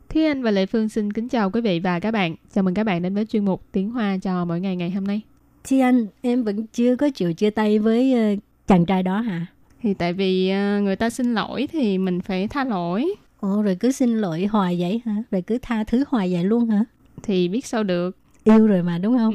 [0.09, 2.35] Thúy Anh và Lệ Phương xin kính chào quý vị và các bạn.
[2.53, 5.03] Chào mừng các bạn đến với chuyên mục Tiếng Hoa cho mỗi ngày ngày hôm
[5.03, 5.21] nay.
[5.63, 9.45] Chị Anh, em vẫn chưa có chịu chia tay với uh, chàng trai đó hả?
[9.81, 13.15] Thì tại vì uh, người ta xin lỗi thì mình phải tha lỗi.
[13.39, 15.15] Ồ, rồi cứ xin lỗi hoài vậy hả?
[15.31, 16.83] Rồi cứ tha thứ hoài vậy luôn hả?
[17.23, 18.17] Thì biết sao được.
[18.43, 19.31] Yêu rồi mà đúng không?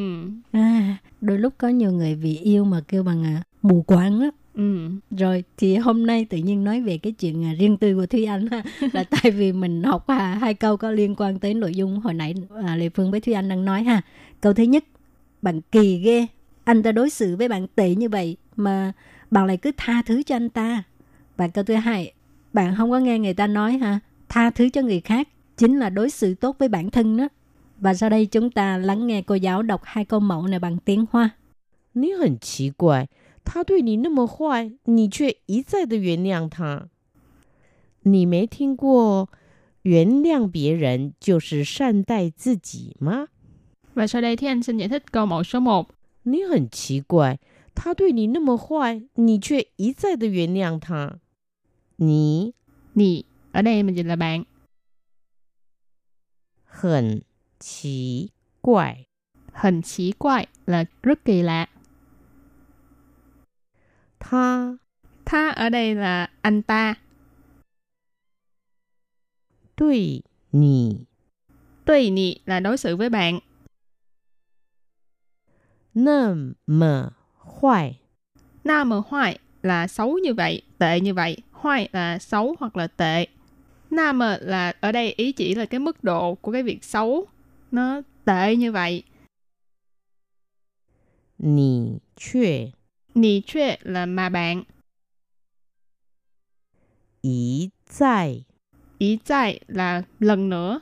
[0.53, 0.59] Ừ.
[0.59, 4.31] À, đôi lúc có nhiều người vì yêu mà kêu bằng à, mù quáng á.
[4.55, 4.91] Ừ.
[5.11, 8.25] Rồi thì hôm nay tự nhiên nói về cái chuyện à, riêng tư của Thúy
[8.25, 8.63] Anh ha,
[8.93, 12.15] là tại vì mình học à, hai câu có liên quan tới nội dung hồi
[12.15, 12.35] nãy
[12.67, 14.03] à, Lê Phương với Thúy Anh đang nói ha.
[14.41, 14.85] Câu thứ nhất,
[15.43, 16.27] bạn kỳ ghê,
[16.65, 18.93] anh ta đối xử với bạn tệ như vậy mà
[19.31, 20.83] bạn lại cứ tha thứ cho anh ta.
[21.37, 22.13] Và câu thứ hai,
[22.54, 25.90] bạn không có nghe người ta nói ha, tha thứ cho người khác chính là
[25.90, 27.28] đối xử tốt với bản thân đó.
[27.80, 30.78] Và sau đây chúng ta lắng nghe cô giáo đọc hai câu mẫu này bằng
[30.78, 31.30] tiếng Hoa.
[31.94, 33.08] 你很奇怪，
[33.44, 36.90] 他对你那么坏，你却一再的原谅他。
[38.04, 39.28] 你没听过“
[39.82, 43.28] 原谅别人就是善待自己”吗？
[43.96, 45.88] Và sau đây thì anh xin giải thích câu mẫu số 1.
[46.24, 47.40] 你很奇怪，
[47.74, 51.20] 他对你那么坏，你却一再的原谅他。
[52.03, 52.51] Nì.
[52.95, 53.23] Nì.
[53.53, 54.45] Ở đây mình dịch là bạn.
[56.65, 57.21] Hẳn
[57.59, 58.29] chí
[58.61, 59.07] quại.
[59.53, 61.67] Hẳn chí quại là rất kỳ lạ.
[64.21, 64.73] Tha.
[65.25, 66.95] Tha ở đây là anh ta.
[69.77, 70.97] Tùy nì.
[71.85, 73.39] Tùy nì là đối xử với bạn.
[75.95, 78.01] Nâm mờ hoài.
[78.65, 82.87] Nam mờ hoài là xấu như vậy, tệ như vậy hoài là xấu hoặc là
[82.87, 83.27] tệ.
[83.91, 87.27] Nam là ở đây ý chỉ là cái mức độ của cái việc xấu
[87.71, 89.03] nó tệ như vậy.
[91.39, 92.71] Nǐ chuệ
[93.15, 94.63] nǐ chuệ là mà bạn.
[97.21, 98.41] Ý zài,
[98.99, 100.81] Ý zài là lần nữa.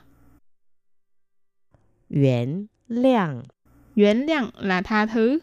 [2.09, 3.43] Yuán liàng,
[3.95, 5.39] Yuán liàng là tha thứ.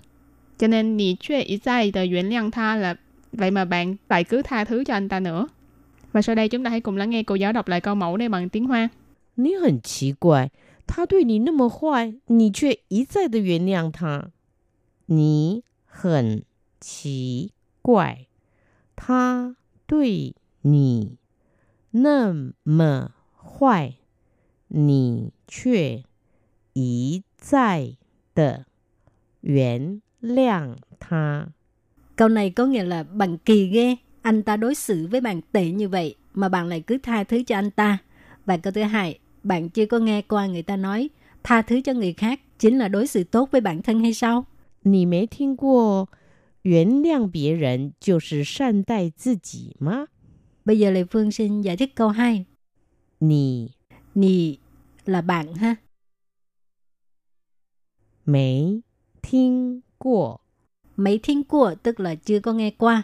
[0.58, 2.96] Cho nên nǐ chuệ ý zài tờ yuán lượng tha là
[3.31, 5.47] vậy mà bạn lại cứ tha thứ cho anh ta nữa.
[6.11, 8.17] Và sau đây chúng ta hãy cùng lắng nghe cô giáo đọc lại câu mẫu
[8.17, 8.89] này bằng tiếng Hoa.
[9.35, 10.51] 你很奇怪，
[10.85, 14.29] 他对你那么坏，你却一再的原谅他。
[15.07, 16.43] 你很
[16.79, 18.27] 奇怪，
[18.95, 19.55] 他
[19.87, 21.17] 对你
[21.89, 22.31] 那
[22.63, 23.95] 么坏，
[24.67, 26.03] 你却
[26.73, 27.95] 一再
[28.35, 28.65] 的
[29.41, 31.53] 原谅他。
[32.17, 35.71] Câu này có nghĩa là bạn kỳ ghê, anh ta đối xử với bạn tệ
[35.71, 37.97] như vậy mà bạn lại cứ tha thứ cho anh ta.
[38.45, 41.09] Và câu thứ hai, bạn chưa có nghe qua người ta nói
[41.43, 44.45] tha thứ cho người khác chính là đối xử tốt với bản thân hay sao?
[44.83, 46.07] 你没听过“
[46.63, 50.07] 原谅别人就是善待自己”吗？
[50.65, 52.45] Bây giờ Lê Phương xin giải thích câu 2.
[53.19, 53.69] 你
[54.13, 54.57] Nì
[55.05, 55.77] là bạn ha.
[58.25, 58.81] 没
[59.21, 60.41] 听过
[60.98, 63.02] mấy thính của tức là chưa có nghe qua.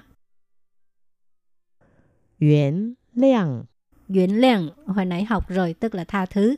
[2.40, 3.64] Yuen liang
[4.08, 6.56] Yuen liang, hồi nãy học rồi tức là tha thứ.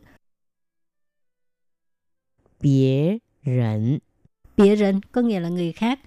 [2.61, 3.99] Bie rẩn
[4.57, 6.01] Bie rẩn có nghĩa là người khác.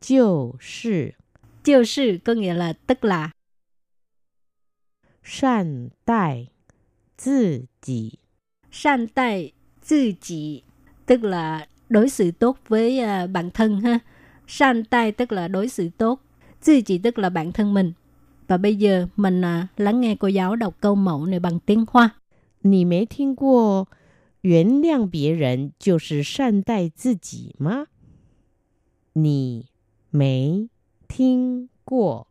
[0.00, 1.10] Jiu shi
[1.64, 3.30] Jiu shi có nghĩa là tức là.
[5.24, 6.48] Sàn đại
[7.24, 8.12] tự kỷ
[8.70, 9.52] Sàn đại
[9.88, 10.62] tự kỷ
[11.06, 13.99] tức là đối xử tốt với à, bản thân ha.
[14.47, 16.21] San tay tức là đối xử tốt,
[16.65, 17.93] tự chỉ tức là bản thân mình.
[18.47, 21.85] Và bây giờ mình à, lắng nghe cô giáo đọc câu mẫu này bằng tiếng
[21.87, 22.09] Hoa.
[22.63, 23.87] 你没听过“
[24.41, 27.87] 原谅别人就是善待自己”吗？
[29.13, 29.65] 你
[30.11, 30.69] 没
[31.07, 32.27] 听过“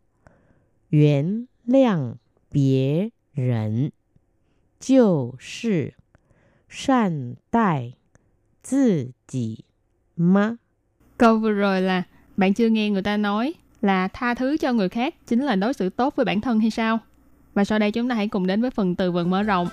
[0.90, 2.16] 原谅
[2.48, 3.92] 别人
[4.78, 5.94] 就是
[6.68, 7.94] 善待
[8.65, 9.63] 自己
[10.17, 10.55] ma.
[11.17, 12.03] Câu vừa rồi là
[12.37, 15.73] bạn chưa nghe người ta nói là tha thứ cho người khác chính là đối
[15.73, 16.99] xử tốt với bản thân hay sao?
[17.53, 19.67] Và sau đây chúng ta hãy cùng đến với phần từ vựng mở rộng.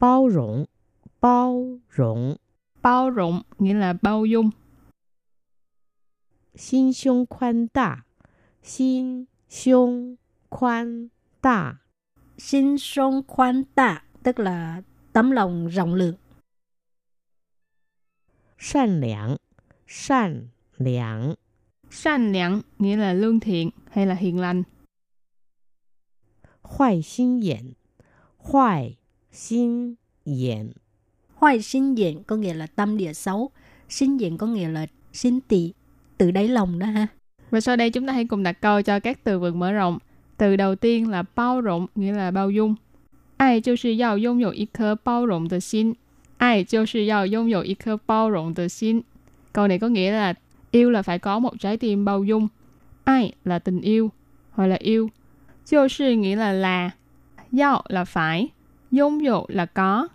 [0.00, 0.64] Bao rộng,
[1.20, 2.36] bao rộng.
[2.82, 4.50] Bao rộng nghĩa là bao dung,
[6.55, 8.05] 心胸宽大，
[8.63, 10.17] 心胸
[10.49, 11.09] 宽
[11.41, 11.81] 大，
[12.37, 14.81] Xin sông khoan tạ tức là
[15.13, 16.15] tấm lòng rộng lượng.
[18.57, 19.37] 善良，
[19.87, 21.35] 善良，
[21.89, 24.63] 善良nghĩa là lương thiện hay là hiền lành.
[26.63, 27.75] 坏心眼，
[28.37, 28.97] 坏
[29.31, 30.73] 心眼，
[31.35, 33.51] Hoài sinh diện có nghĩa là tâm địa xấu.
[33.89, 35.73] Sinh diện có nghĩa là xin tị,
[36.18, 37.06] từ đáy lòng đó ha.
[37.50, 39.98] Và sau đây chúng ta hãy cùng đặt câu cho các từ vựng mở rộng.
[40.36, 42.74] Từ đầu tiên là bao rộng, nghĩa là bao dung.
[43.36, 43.62] Ai
[44.00, 44.52] yào yông yổ
[45.04, 45.92] bao rộng tờ xin.
[46.36, 46.66] Ai
[47.08, 47.62] yào yông yổ
[48.06, 49.00] bao rộng tờ xin.
[49.52, 50.34] Câu này có nghĩa là
[50.70, 52.48] yêu là phải có một trái tim bao dung.
[53.04, 54.10] Ai là tình yêu,
[54.50, 55.10] hoặc là yêu.
[55.64, 56.90] Chiêu sư nghĩa là là.
[57.58, 58.48] Yao là phải.
[58.90, 60.08] dung yổ là có.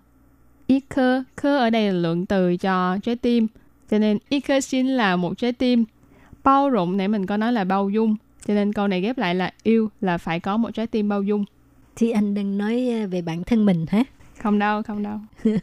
[0.67, 3.47] Ít khơ, khơ ở đây là lượng từ cho trái tim
[3.91, 5.85] cho nên ikashin là một trái tim
[6.43, 8.15] bao rộng nãy mình có nói là bao dung.
[8.45, 11.23] Cho nên câu này ghép lại là yêu là phải có một trái tim bao
[11.23, 11.45] dung.
[11.95, 14.03] Thì anh đừng nói à, về bản thân mình hả?
[14.41, 15.19] Không đâu không đâu.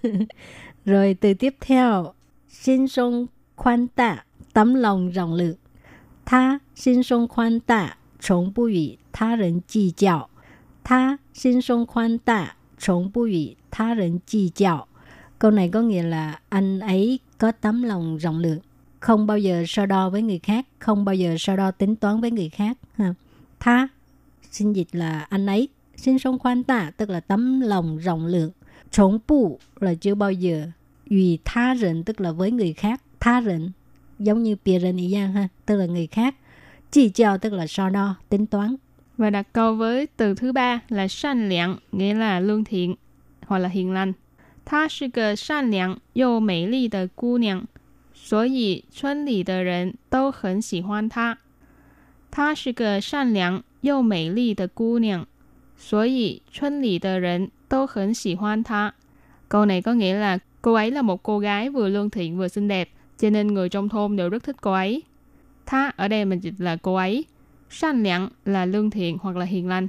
[0.85, 2.13] Rồi từ tiếp theo
[2.49, 5.57] xin sông khoan tạ tấm lòng rộng lượng.
[6.25, 10.29] Ta xin sông khoan tạ chống bù ủy tha rần chi chào
[10.85, 14.87] tha xin sông khoan tạ chống bù ủy tha rần chi chào
[15.39, 18.59] câu này có nghĩa là anh ấy có tấm lòng rộng lượng,
[19.01, 22.21] không bao giờ so đo với người khác, không bao giờ so đo tính toán
[22.21, 22.79] với người khác.
[22.97, 23.15] Ha.
[23.61, 23.89] Tha
[24.51, 28.51] xin dịch là anh ấy, xin sống khoan tạ tức là tấm lòng rộng lượng.
[28.91, 30.67] Chống bù là chưa bao giờ.
[31.07, 33.03] Vì tha rịnh tức là với người khác.
[33.21, 33.71] Tha rịnh
[34.19, 36.35] giống như bìa rịnh ý giang ha, tức là người khác.
[36.91, 38.77] Chỉ chào tức là so đo, tính toán.
[39.17, 42.95] Và đặt câu với từ thứ ba là 善良, nghĩa là lương thiện
[43.47, 44.13] hoặc là hiền lành.
[44.68, 47.66] 她是个善良又美丽的姑娘，
[48.14, 51.38] 所以村里的人都很喜欢她。
[52.32, 55.26] 她是个善良又美丽的姑娘，
[55.78, 58.94] 所以村里的人都很喜欢她。
[59.48, 62.68] Câu này có nghĩa là cô ấy là một cô gái vừa lương thiện vừa xinh
[62.68, 65.04] đẹp, cho nên người trong thôn đều rất thích cô ấy.
[65.66, 67.26] Tha ở đây mình dịch là cô ấy.
[67.70, 69.88] 善良là lương thiện hoặc là hiền lành.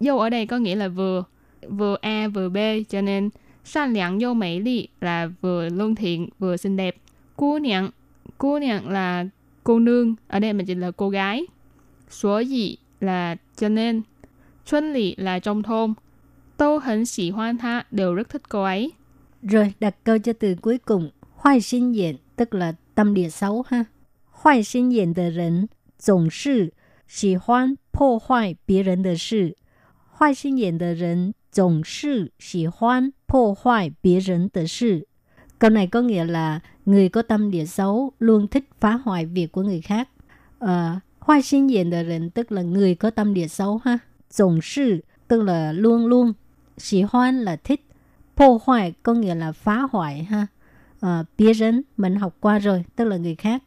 [0.00, 1.24] Dâu ở đây có nghĩa là vừa,
[1.68, 2.56] vừa A vừa B,
[2.88, 3.30] cho nên
[3.64, 6.96] 善良又美丽 là vừa lương thiện vừa xinh đẹp.
[7.36, 7.90] Cô niệm,
[8.38, 9.26] cô niệm là
[9.64, 11.46] cô nương, ở đây mình dịch là cô gái.
[12.10, 14.02] Số gì là cho nên.
[14.66, 15.94] Xuân lì là trong thôn.
[16.56, 18.92] Tô hẳn xỉ hoan tha đều rất thích cô ấy.
[19.42, 21.10] Rồi đặt câu cho từ cuối cùng.
[21.34, 23.84] Hoài sinh diện tức là tâm địa xấu ha.
[24.30, 26.72] Hoài sinh diện de人总是
[27.08, 29.56] 喜欢破坏别人的事。
[30.18, 35.06] 坏心眼的人 总是喜欢破坏别人的事。
[35.58, 39.62] Câu này có nghĩa là người có tâm địa xấu luôn thích phá hoại việc của
[39.62, 40.08] người khác.
[40.58, 43.98] Ờ, hoài sinh diện de人 tức là người có tâm địa xấu ha.
[44.38, 46.32] Tổng sự tức là luôn luôn.
[46.78, 47.80] 喜欢là thích.
[48.36, 50.46] 破hoại có nghĩa là phá hoại ha.
[51.00, 53.62] Ờ, biệt人mình học qua rồi, tức là người khác.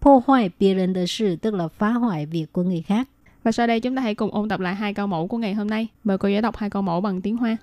[0.00, 3.08] 破坏别人的事 tức là phá hoại việc của người khác.
[3.43, 5.53] Và sau đây chúng ta hãy cùng ôn tập lại hai câu mẫu của ngày
[5.53, 5.87] hôm nay.
[6.03, 7.57] Mời cô giáo đọc hai câu mẫu bằng tiếng Hoa.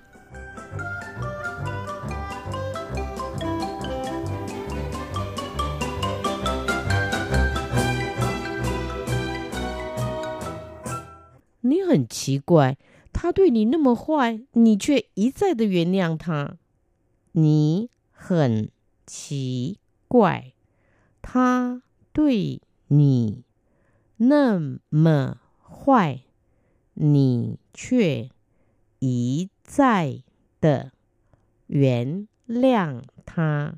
[11.63, 12.75] Nì hẳn kỳ quái,
[13.13, 16.47] ta đối nì nà mò hoài, nì chuệ ý zài dè yuán liang ta.
[17.33, 18.65] Nì hẳn
[19.07, 19.75] kỳ
[20.07, 20.53] quái,
[21.21, 21.79] ta
[22.13, 22.59] đối
[22.89, 23.33] nì
[24.19, 24.59] nà
[24.91, 25.33] mò
[25.86, 26.20] 坏，
[26.94, 28.30] 你却
[28.98, 30.22] 一再
[30.60, 30.92] 的
[31.66, 33.74] 原谅他。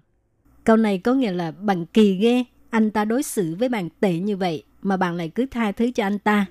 [0.64, 4.19] Câu này có nghĩa là bạn kỳ ghê, anh ta đối xử với bạn tệ
[4.19, 6.47] như vậy mà bạn lại cứ tha thứ cho anh ta.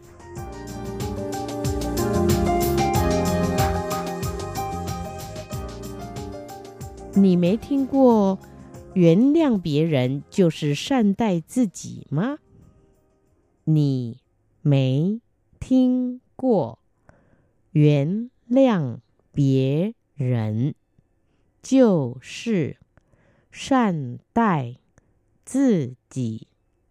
[7.16, 8.40] 你没听过
[8.96, 12.40] 原谅别人就是善待自己吗？
[13.66, 14.18] 你
[14.62, 15.20] 没
[15.60, 16.80] 听过
[17.72, 18.98] 原谅
[19.34, 20.76] 别人
[21.62, 22.78] 就是
[23.52, 24.76] 善待
[25.46, 26.48] 自己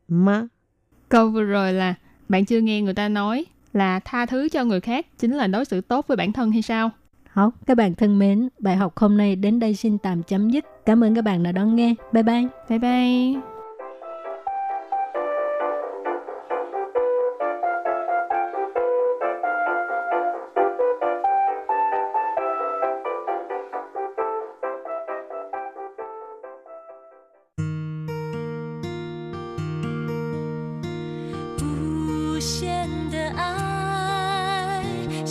[0.06, 0.50] 吗？
[1.08, 1.94] Câu vừa rồi là
[2.28, 5.64] bạn chưa nghe người ta nói là tha thứ cho người khác chính là đối
[5.64, 6.90] xử tốt với bản thân hay sao?
[7.34, 10.64] 好, các bạn thân mến, bài học hôm nay đến đây xin tạm chấm dứt.
[10.86, 11.94] Cảm ơn các bạn đã đón nghe.
[12.12, 12.46] Bye bye.
[12.68, 13.55] Bye bye.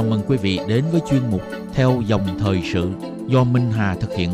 [0.00, 2.90] Chào mừng quý vị đến với chuyên mục Theo dòng thời sự
[3.26, 4.30] do Minh Hà thực hiện.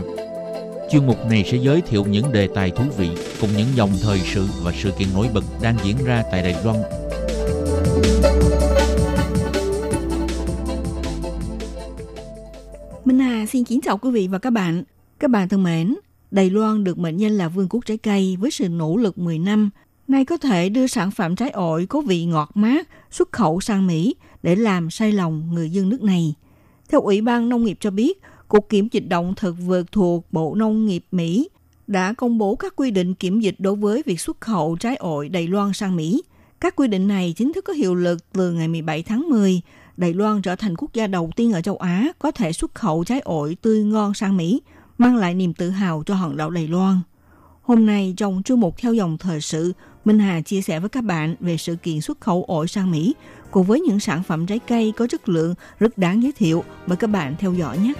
[0.91, 3.09] Chuyên mục này sẽ giới thiệu những đề tài thú vị
[3.41, 6.57] cùng những dòng thời sự và sự kiện nổi bật đang diễn ra tại Đài
[6.65, 6.77] Loan.
[13.05, 14.83] Minh Hà xin kính chào quý vị và các bạn.
[15.19, 15.95] Các bạn thân mến,
[16.31, 19.39] Đài Loan được mệnh danh là vương quốc trái cây với sự nỗ lực 10
[19.39, 19.71] năm.
[20.09, 23.87] Nay có thể đưa sản phẩm trái ổi có vị ngọt mát xuất khẩu sang
[23.87, 26.35] Mỹ để làm say lòng người dân nước này.
[26.88, 30.55] Theo Ủy ban Nông nghiệp cho biết, Cục Kiểm dịch động thực vật thuộc Bộ
[30.55, 31.49] Nông nghiệp Mỹ
[31.87, 35.29] đã công bố các quy định kiểm dịch đối với việc xuất khẩu trái ổi
[35.29, 36.23] Đài Loan sang Mỹ.
[36.61, 39.61] Các quy định này chính thức có hiệu lực từ ngày 17 tháng 10.
[39.97, 43.05] Đài Loan trở thành quốc gia đầu tiên ở châu Á có thể xuất khẩu
[43.05, 44.62] trái ổi tươi ngon sang Mỹ,
[44.99, 47.01] mang lại niềm tự hào cho hòn đảo Đài Loan.
[47.67, 49.73] Hôm nay trong chương mục theo dòng thời sự,
[50.05, 53.15] Minh Hà chia sẻ với các bạn về sự kiện xuất khẩu ổi sang Mỹ
[53.51, 56.65] cùng với những sản phẩm trái cây có chất lượng rất đáng giới thiệu.
[56.87, 57.93] Mời các bạn theo dõi nhé.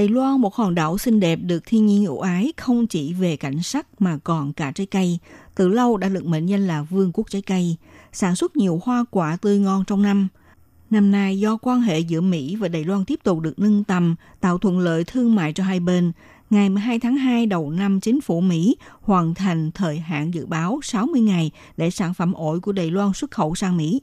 [0.00, 3.36] Đài Loan một hòn đảo xinh đẹp được thiên nhiên ưu ái không chỉ về
[3.36, 5.18] cảnh sắc mà còn cả trái cây.
[5.54, 7.76] Từ lâu đã được mệnh danh là vương quốc trái cây,
[8.12, 10.28] sản xuất nhiều hoa quả tươi ngon trong năm.
[10.90, 14.14] Năm nay do quan hệ giữa Mỹ và Đài Loan tiếp tục được nâng tầm,
[14.40, 16.12] tạo thuận lợi thương mại cho hai bên,
[16.50, 20.80] ngày 12 tháng 2 đầu năm chính phủ Mỹ hoàn thành thời hạn dự báo
[20.82, 24.00] 60 ngày để sản phẩm ổi của Đài Loan xuất khẩu sang Mỹ.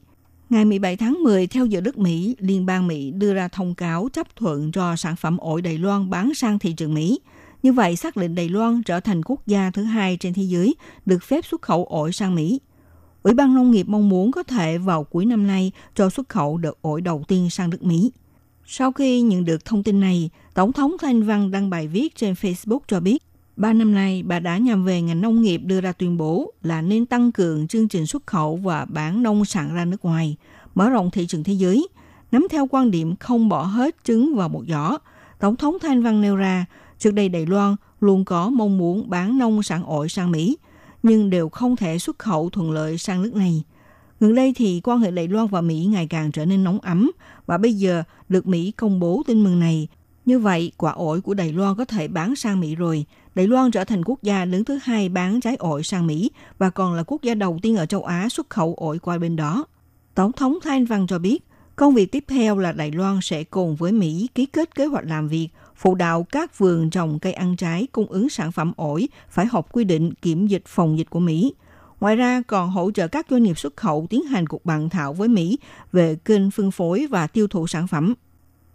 [0.49, 4.09] Ngày 17 tháng 10, theo giờ Đức Mỹ, Liên bang Mỹ đưa ra thông cáo
[4.13, 7.19] chấp thuận cho sản phẩm ổi Đài Loan bán sang thị trường Mỹ.
[7.63, 10.75] Như vậy, xác định Đài Loan trở thành quốc gia thứ hai trên thế giới
[11.05, 12.59] được phép xuất khẩu ổi sang Mỹ.
[13.23, 16.57] Ủy ban Nông nghiệp mong muốn có thể vào cuối năm nay cho xuất khẩu
[16.57, 18.11] đợt ổi đầu tiên sang nước Mỹ.
[18.65, 22.33] Sau khi nhận được thông tin này, Tổng thống Thanh Văn đăng bài viết trên
[22.33, 23.23] Facebook cho biết,
[23.57, 26.81] ba năm nay bà đã nhằm về ngành nông nghiệp đưa ra tuyên bố là
[26.81, 30.37] nên tăng cường chương trình xuất khẩu và bán nông sản ra nước ngoài,
[30.75, 31.87] mở rộng thị trường thế giới.
[32.31, 34.97] Nắm theo quan điểm không bỏ hết trứng vào một giỏ,
[35.39, 36.65] Tổng thống Thanh Văn nêu ra,
[36.99, 40.57] trước đây Đài Loan luôn có mong muốn bán nông sản ổi sang Mỹ,
[41.03, 43.63] nhưng đều không thể xuất khẩu thuận lợi sang nước này.
[44.19, 47.11] Gần đây thì quan hệ Đài Loan và Mỹ ngày càng trở nên nóng ấm
[47.45, 49.87] và bây giờ được Mỹ công bố tin mừng này.
[50.25, 53.05] Như vậy, quả ổi của Đài Loan có thể bán sang Mỹ rồi.
[53.37, 56.69] Đài Loan trở thành quốc gia đứng thứ hai bán trái ổi sang Mỹ và
[56.69, 59.65] còn là quốc gia đầu tiên ở châu Á xuất khẩu ổi qua bên đó.
[60.15, 61.43] Tổng thống Thanh Văn cho biết,
[61.75, 65.05] công việc tiếp theo là Đài Loan sẽ cùng với Mỹ ký kết kế hoạch
[65.05, 69.09] làm việc phụ đạo các vườn trồng cây ăn trái cung ứng sản phẩm ổi
[69.29, 71.53] phải hợp quy định kiểm dịch phòng dịch của Mỹ.
[71.99, 75.13] Ngoài ra còn hỗ trợ các doanh nghiệp xuất khẩu tiến hành cuộc bàn thảo
[75.13, 75.59] với Mỹ
[75.91, 78.13] về kênh phân phối và tiêu thụ sản phẩm.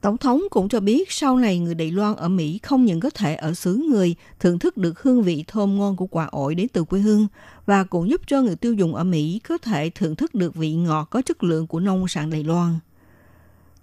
[0.03, 3.11] Tổng thống cũng cho biết sau này người Đài Loan ở Mỹ không những có
[3.11, 6.67] thể ở xứ người thưởng thức được hương vị thơm ngon của quả ổi đến
[6.73, 7.27] từ quê hương
[7.67, 10.75] và cũng giúp cho người tiêu dùng ở Mỹ có thể thưởng thức được vị
[10.75, 12.79] ngọt có chất lượng của nông sản Đài Loan.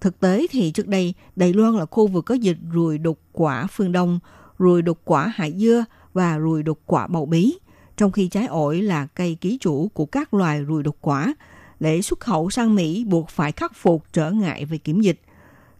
[0.01, 3.67] Thực tế thì trước đây Đài Loan là khu vực có dịch ruồi đục quả
[3.71, 4.19] phương Đông,
[4.57, 7.53] ruồi đục quả hải dưa và ruồi đục quả bầu bí,
[7.97, 11.33] trong khi trái ổi là cây ký chủ của các loài ruồi đục quả.
[11.79, 15.21] Để xuất khẩu sang Mỹ buộc phải khắc phục trở ngại về kiểm dịch.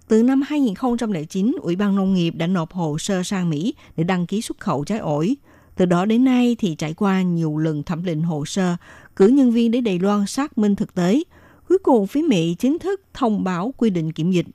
[0.09, 4.27] Từ năm 2009, Ủy ban Nông nghiệp đã nộp hồ sơ sang Mỹ để đăng
[4.27, 5.35] ký xuất khẩu trái ổi.
[5.75, 8.75] Từ đó đến nay thì trải qua nhiều lần thẩm định hồ sơ,
[9.15, 11.23] cử nhân viên đến Đài Loan xác minh thực tế.
[11.67, 14.45] Cuối cùng phía Mỹ chính thức thông báo quy định kiểm dịch.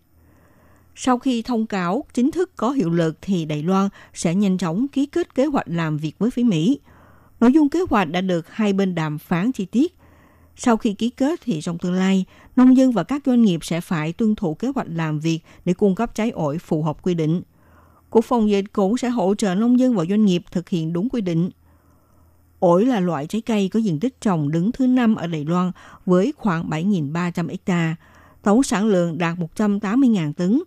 [0.94, 4.88] Sau khi thông cáo chính thức có hiệu lực thì Đài Loan sẽ nhanh chóng
[4.88, 6.80] ký kết kế hoạch làm việc với phía Mỹ.
[7.40, 9.94] Nội dung kế hoạch đã được hai bên đàm phán chi tiết.
[10.56, 12.24] Sau khi ký kết thì trong tương lai,
[12.56, 15.74] nông dân và các doanh nghiệp sẽ phải tuân thủ kế hoạch làm việc để
[15.74, 17.42] cung cấp trái ổi phù hợp quy định.
[18.10, 21.08] Cục phòng dịch cũng sẽ hỗ trợ nông dân và doanh nghiệp thực hiện đúng
[21.08, 21.50] quy định.
[22.58, 25.72] Ổi là loại trái cây có diện tích trồng đứng thứ năm ở Đài Loan
[26.06, 27.96] với khoảng 7.300 ha.
[28.42, 30.62] Tổng sản lượng đạt 180.000 tấn.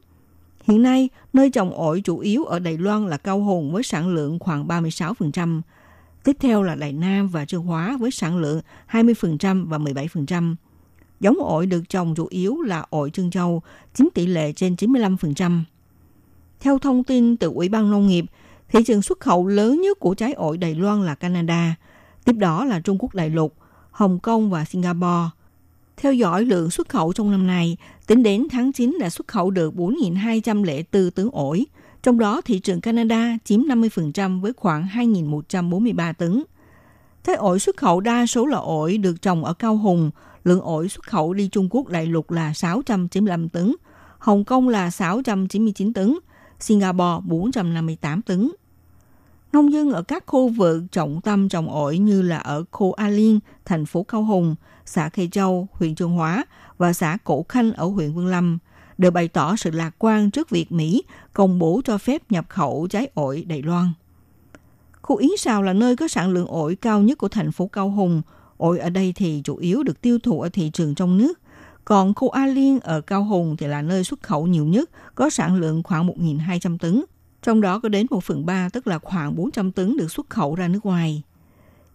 [0.64, 4.10] Hiện nay, nơi trồng ổi chủ yếu ở Đài Loan là Cao Hùng với sản
[4.10, 5.62] lượng khoảng 36%.
[6.28, 8.62] Tiếp theo là Đài Nam và Trương Hóa với sản lượng
[8.92, 10.56] 20% và 17%.
[11.20, 13.62] Giống ổi được trồng chủ yếu là ổi trương Châu,
[13.94, 15.62] chiếm tỷ lệ trên 95%.
[16.60, 18.26] Theo thông tin từ Ủy ban Nông nghiệp,
[18.70, 21.76] thị trường xuất khẩu lớn nhất của trái ổi Đài Loan là Canada,
[22.26, 23.54] tiếp đó là Trung Quốc Đại Lục,
[23.92, 25.30] Hồng Kông và Singapore.
[25.98, 29.52] Theo dõi lượng xuất khẩu trong năm nay, tính đến tháng 9 đã xuất khẩu
[29.52, 31.66] được 4.204 tấn ổi,
[32.04, 36.44] trong đó thị trường Canada chiếm 50% với khoảng 2.143 tấn.
[37.24, 40.12] Thế ổi xuất khẩu đa số là ổi được trồng ở Cao Hùng,
[40.44, 43.76] lượng ổi xuất khẩu đi Trung Quốc đại lục là 695 tấn,
[44.20, 46.18] Hồng Kông là 699 tấn,
[46.60, 48.52] Singapore 458 tấn.
[49.54, 53.10] Nông dân ở các khu vực trọng tâm trồng ổi như là ở khu A
[53.10, 56.46] Liên, thành phố Cao Hùng, xã Khê Châu, huyện Trường Hóa
[56.78, 58.58] và xã Cổ Khanh ở huyện Vương Lâm
[58.98, 62.88] đều bày tỏ sự lạc quan trước việc Mỹ công bố cho phép nhập khẩu
[62.90, 63.90] trái ổi Đài Loan.
[65.02, 67.90] Khu Yến Sào là nơi có sản lượng ổi cao nhất của thành phố Cao
[67.90, 68.22] Hùng.
[68.58, 71.40] Ổi ở đây thì chủ yếu được tiêu thụ ở thị trường trong nước.
[71.86, 75.30] Còn khu A Liên ở Cao Hùng thì là nơi xuất khẩu nhiều nhất, có
[75.30, 77.04] sản lượng khoảng 1.200 tấn.
[77.44, 80.56] Trong đó có đến 1 phần 3, tức là khoảng 400 tấn được xuất khẩu
[80.56, 81.24] ra nước ngoài.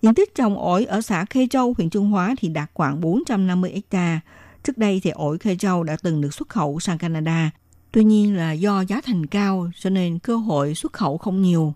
[0.02, 3.82] Diện tích trồng ổi ở xã Khê Châu, huyện Trương Hóa thì đạt khoảng 450
[3.92, 4.20] ha.
[4.62, 7.50] Trước đây thì ổi Khê Châu đã từng được xuất khẩu sang Canada.
[7.92, 11.74] Tuy nhiên là do giá thành cao cho nên cơ hội xuất khẩu không nhiều.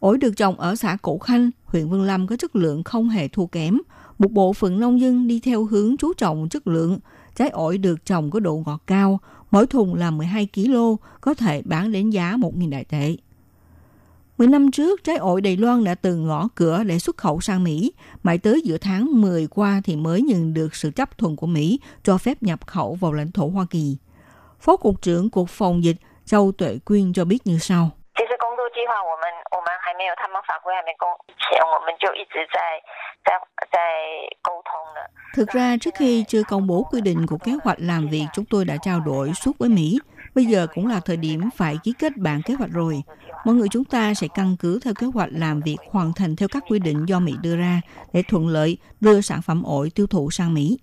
[0.00, 3.28] Ổi được trồng ở xã Cổ Khanh, huyện Vân Lâm có chất lượng không hề
[3.28, 3.78] thua kém.
[4.18, 6.98] Một bộ phận nông dân đi theo hướng chú trọng chất lượng.
[7.36, 10.74] Trái ổi được trồng có độ ngọt cao, mỗi thùng là 12 kg,
[11.20, 13.16] có thể bán đến giá 1.000 đại tệ.
[14.38, 17.64] 10 năm trước, trái ổi Đài Loan đã từng ngõ cửa để xuất khẩu sang
[17.64, 17.92] Mỹ.
[18.22, 21.80] Mãi tới giữa tháng 10 qua thì mới nhận được sự chấp thuận của Mỹ
[22.02, 23.96] cho phép nhập khẩu vào lãnh thổ Hoa Kỳ.
[24.60, 27.90] Phó Cục trưởng Cục Phòng dịch Châu Tuệ Quyên cho biết như sau.
[35.36, 38.44] Thực ra trước khi chưa công bố quy định của kế hoạch làm việc, chúng
[38.50, 39.98] tôi đã trao đổi suốt với Mỹ.
[40.34, 43.02] Bây giờ cũng là thời điểm phải ký kết bản kế hoạch rồi.
[43.44, 46.48] Mọi người chúng ta sẽ căn cứ theo kế hoạch làm việc hoàn thành theo
[46.48, 47.80] các quy định do Mỹ đưa ra
[48.12, 50.78] để thuận lợi đưa sản phẩm ổi tiêu thụ sang Mỹ.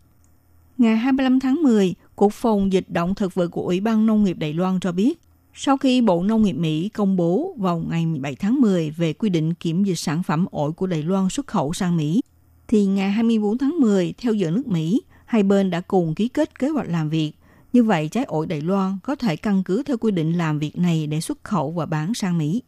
[0.78, 4.38] Ngày 25 tháng 10, Cục Phòng dịch động thực vật của Ủy ban Nông nghiệp
[4.38, 5.22] Đài Loan cho biết,
[5.54, 9.30] sau khi Bộ Nông nghiệp Mỹ công bố vào ngày 17 tháng 10 về quy
[9.30, 12.22] định kiểm dịch sản phẩm ổi của Đài Loan xuất khẩu sang Mỹ,
[12.68, 16.60] thì ngày 24 tháng 10, theo giờ nước Mỹ, hai bên đã cùng ký kết
[16.60, 17.32] kế hoạch làm việc.
[17.76, 20.78] Như vậy, trái ổi Đài Loan có thể căn cứ theo quy định làm việc
[20.78, 22.64] này để xuất khẩu và bán sang Mỹ.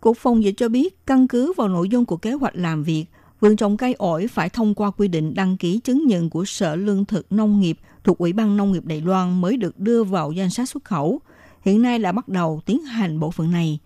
[0.00, 3.04] Cục Phòng dịch cho biết, căn cứ vào nội dung của kế hoạch làm việc,
[3.40, 6.76] vườn trồng cây ổi phải thông qua quy định đăng ký chứng nhận của Sở
[6.76, 10.32] Lương thực Nông nghiệp thuộc Ủy ban Nông nghiệp Đài Loan mới được đưa vào
[10.32, 11.20] danh sách xuất khẩu.
[11.62, 13.78] Hiện nay là bắt đầu tiến hành bộ phận này.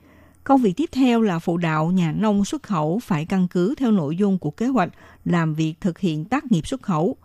[0.45, 3.93] Công việc tiếp theo là phụ đạo nhà nông xuất khẩu phải căn cứ theo
[3.93, 4.91] nội dung của kế hoạch
[5.25, 7.17] làm việc thực hiện tác nghiệp xuất khẩu.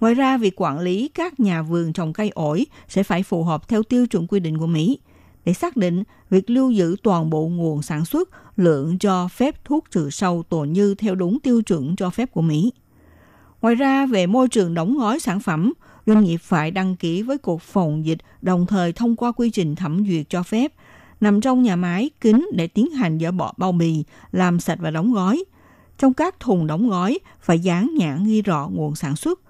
[0.00, 3.68] Ngoài ra, việc quản lý các nhà vườn trồng cây ổi sẽ phải phù hợp
[3.68, 4.98] theo tiêu chuẩn quy định của Mỹ
[5.44, 9.84] để xác định việc lưu giữ toàn bộ nguồn sản xuất, lượng cho phép thuốc
[9.90, 12.72] trừ sâu tồn như theo đúng tiêu chuẩn cho phép của Mỹ.
[13.62, 15.72] Ngoài ra, về môi trường đóng gói sản phẩm,
[16.06, 19.74] doanh nghiệp phải đăng ký với Cục Phòng dịch đồng thời thông qua quy trình
[19.74, 20.72] thẩm duyệt cho phép
[21.20, 24.90] nằm trong nhà máy kính để tiến hành dỡ bỏ bao bì, làm sạch và
[24.90, 25.44] đóng gói.
[25.98, 29.40] Trong các thùng đóng gói phải dán nhãn ghi rõ nguồn sản xuất.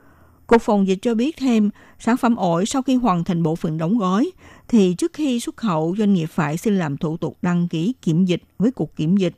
[0.47, 3.79] Cục Phòng dịch cho biết thêm, sản phẩm ổi sau khi hoàn thành bộ phận
[3.79, 4.31] đóng gói,
[4.69, 8.25] thì trước khi xuất khẩu, doanh nghiệp phải xin làm thủ tục đăng ký kiểm
[8.25, 9.35] dịch với Cục Kiểm dịch,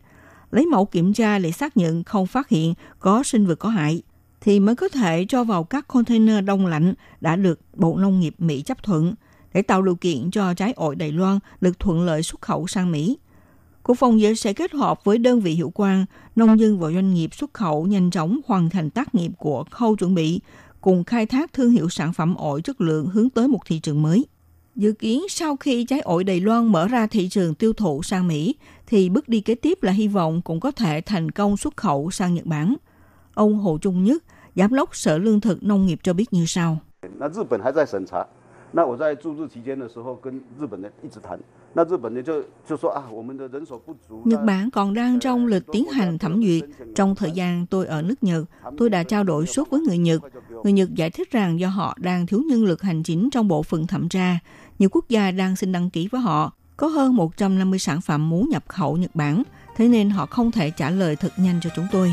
[0.50, 4.02] lấy mẫu kiểm tra để xác nhận không phát hiện có sinh vật có hại,
[4.40, 8.34] thì mới có thể cho vào các container đông lạnh đã được Bộ Nông nghiệp
[8.38, 9.14] Mỹ chấp thuận
[9.54, 12.92] để tạo điều kiện cho trái ổi Đài Loan được thuận lợi xuất khẩu sang
[12.92, 13.18] Mỹ.
[13.82, 16.04] Cục phòng dịch sẽ kết hợp với đơn vị hiệu quan,
[16.36, 19.96] nông dân và doanh nghiệp xuất khẩu nhanh chóng hoàn thành tác nghiệp của khâu
[19.96, 20.40] chuẩn bị,
[20.88, 24.02] cùng khai thác thương hiệu sản phẩm ổi chất lượng hướng tới một thị trường
[24.02, 24.26] mới.
[24.76, 28.28] Dự kiến sau khi trái ổi Đài Loan mở ra thị trường tiêu thụ sang
[28.28, 28.54] Mỹ,
[28.86, 32.10] thì bước đi kế tiếp là hy vọng cũng có thể thành công xuất khẩu
[32.10, 32.74] sang Nhật Bản.
[33.34, 34.24] Ông Hồ Trung Nhất,
[34.54, 36.78] Giám đốc Sở Lương thực Nông nghiệp cho biết như sau.
[44.24, 46.64] Nhật Bản còn đang trong lịch tiến hành thẩm duyệt.
[46.94, 48.44] Trong thời gian tôi ở nước Nhật,
[48.78, 50.22] tôi đã trao đổi suốt với người Nhật.
[50.64, 53.62] Người Nhật giải thích rằng do họ đang thiếu nhân lực hành chính trong bộ
[53.62, 54.38] phận thẩm tra.
[54.78, 56.52] Nhiều quốc gia đang xin đăng ký với họ.
[56.76, 59.42] Có hơn 150 sản phẩm muốn nhập khẩu Nhật Bản,
[59.76, 62.12] thế nên họ không thể trả lời thật nhanh cho chúng tôi.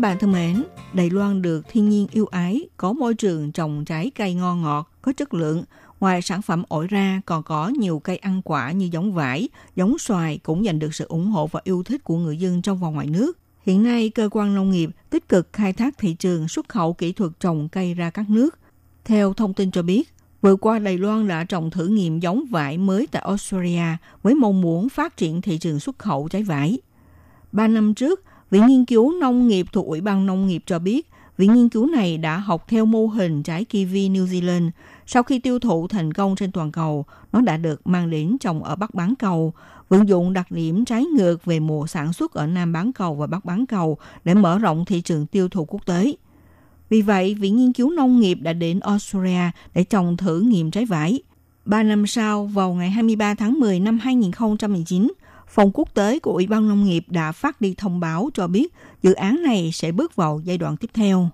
[0.00, 3.84] Các bạn thân mến, Đài Loan được thiên nhiên yêu ái, có môi trường trồng
[3.84, 5.64] trái cây ngon ngọt, có chất lượng.
[6.00, 9.98] Ngoài sản phẩm ổi ra, còn có nhiều cây ăn quả như giống vải, giống
[9.98, 12.88] xoài cũng giành được sự ủng hộ và yêu thích của người dân trong và
[12.88, 13.38] ngoài nước.
[13.62, 17.12] Hiện nay, cơ quan nông nghiệp tích cực khai thác thị trường xuất khẩu kỹ
[17.12, 18.58] thuật trồng cây ra các nước.
[19.04, 22.78] Theo thông tin cho biết, vừa qua Đài Loan đã trồng thử nghiệm giống vải
[22.78, 26.78] mới tại Australia với mong muốn phát triển thị trường xuất khẩu trái vải.
[27.52, 31.06] Ba năm trước, Viện Nghiên cứu Nông nghiệp thuộc Ủy ban Nông nghiệp cho biết,
[31.36, 34.70] Viện nghiên cứu này đã học theo mô hình trái kiwi New Zealand.
[35.06, 38.64] Sau khi tiêu thụ thành công trên toàn cầu, nó đã được mang đến trồng
[38.64, 39.52] ở Bắc Bán Cầu,
[39.88, 43.26] vận dụng đặc điểm trái ngược về mùa sản xuất ở Nam Bán Cầu và
[43.26, 46.12] Bắc Bán Cầu để mở rộng thị trường tiêu thụ quốc tế.
[46.88, 50.84] Vì vậy, Viện Nghiên cứu Nông nghiệp đã đến Australia để trồng thử nghiệm trái
[50.84, 51.22] vải.
[51.64, 55.12] Ba năm sau, vào ngày 23 tháng 10 năm 2019,
[55.50, 58.74] Phòng quốc tế của Ủy ban Nông nghiệp đã phát đi thông báo cho biết
[59.02, 61.28] dự án này sẽ bước vào giai đoạn tiếp theo.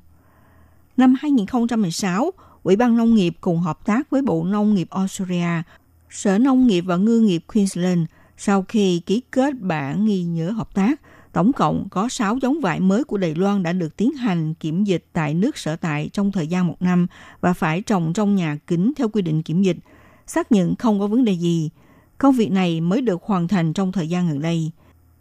[0.97, 2.31] Năm 2016,
[2.63, 5.63] Ủy ban Nông nghiệp cùng hợp tác với Bộ Nông nghiệp Australia,
[6.11, 8.01] Sở Nông nghiệp và Ngư nghiệp Queensland
[8.37, 11.01] sau khi ký kết bản ghi nhớ hợp tác,
[11.33, 14.85] tổng cộng có 6 giống vải mới của Đài Loan đã được tiến hành kiểm
[14.85, 17.07] dịch tại nước sở tại trong thời gian một năm
[17.41, 19.77] và phải trồng trong nhà kính theo quy định kiểm dịch,
[20.27, 21.71] xác nhận không có vấn đề gì.
[22.19, 24.71] Công việc này mới được hoàn thành trong thời gian gần đây.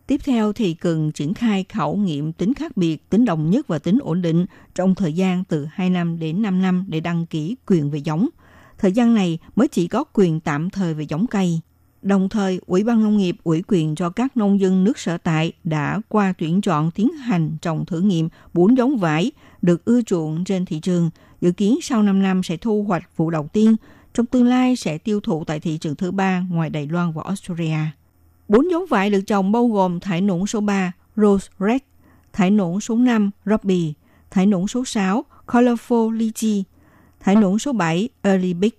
[0.07, 3.79] Tiếp theo thì cần triển khai khảo nghiệm tính khác biệt, tính đồng nhất và
[3.79, 7.55] tính ổn định trong thời gian từ 2 năm đến 5 năm để đăng ký
[7.67, 8.29] quyền về giống.
[8.77, 11.59] Thời gian này mới chỉ có quyền tạm thời về giống cây.
[12.01, 15.53] Đồng thời, Ủy ban Nông nghiệp ủy quyền cho các nông dân nước sở tại
[15.63, 19.31] đã qua tuyển chọn tiến hành trồng thử nghiệm 4 giống vải
[19.61, 21.09] được ưa chuộng trên thị trường.
[21.41, 23.75] Dự kiến sau 5 năm sẽ thu hoạch vụ đầu tiên,
[24.15, 27.23] trong tương lai sẽ tiêu thụ tại thị trường thứ ba ngoài Đài Loan và
[27.25, 27.77] Australia.
[28.47, 31.81] Bốn giống vải được trồng bao gồm thải nũng số 3 Rose Red,
[32.33, 33.93] thải nũng số 5 Ruby,
[34.31, 36.63] thải nũng số 6 Colorful Lychee,
[37.19, 38.73] thải nũng số 7 Early Big.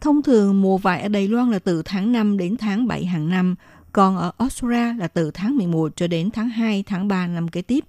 [0.00, 3.28] Thông thường mùa vải ở Đài Loan là từ tháng 5 đến tháng 7 hàng
[3.28, 3.54] năm,
[3.92, 7.62] còn ở Australia là từ tháng 11 cho đến tháng 2, tháng 3 năm kế
[7.62, 7.84] tiếp.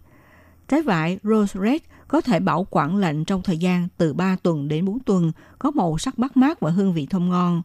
[0.67, 1.81] Trái vải Rose Red
[2.13, 5.71] có thể bảo quản lạnh trong thời gian từ 3 tuần đến 4 tuần, có
[5.71, 7.61] màu sắc bắt mát và hương vị thơm ngon.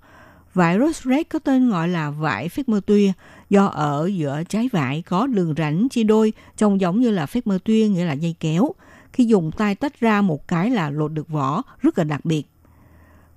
[0.54, 3.12] Vải Rose Red có tên gọi là vải phép mơ tuya
[3.50, 7.46] do ở giữa trái vải có đường rãnh chia đôi trông giống như là phép
[7.46, 8.70] mơ tuya nghĩa là dây kéo.
[9.12, 12.42] Khi dùng tay tách ra một cái là lột được vỏ, rất là đặc biệt.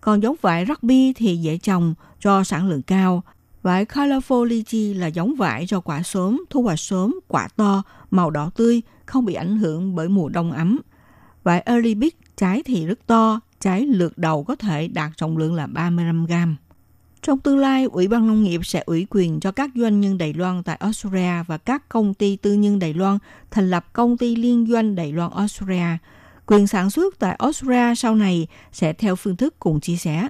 [0.01, 3.23] Còn giống vải Rugby thì dễ trồng, cho sản lượng cao.
[3.61, 8.29] Vải Colorful Lychee là giống vải cho quả sớm, thu hoạch sớm, quả to, màu
[8.29, 10.79] đỏ tươi, không bị ảnh hưởng bởi mùa đông ấm.
[11.43, 15.67] Vải Arabic trái thì rất to, trái lượt đầu có thể đạt trọng lượng là
[15.67, 16.55] 35 gram.
[17.21, 20.33] Trong tương lai, Ủy ban Nông nghiệp sẽ ủy quyền cho các doanh nhân Đài
[20.33, 23.17] Loan tại Australia và các công ty tư nhân Đài Loan
[23.51, 25.97] thành lập công ty liên doanh Đài Loan Australia.
[26.45, 30.27] Quyền sản xuất tại Australia sau này sẽ theo phương thức cùng chia sẻ.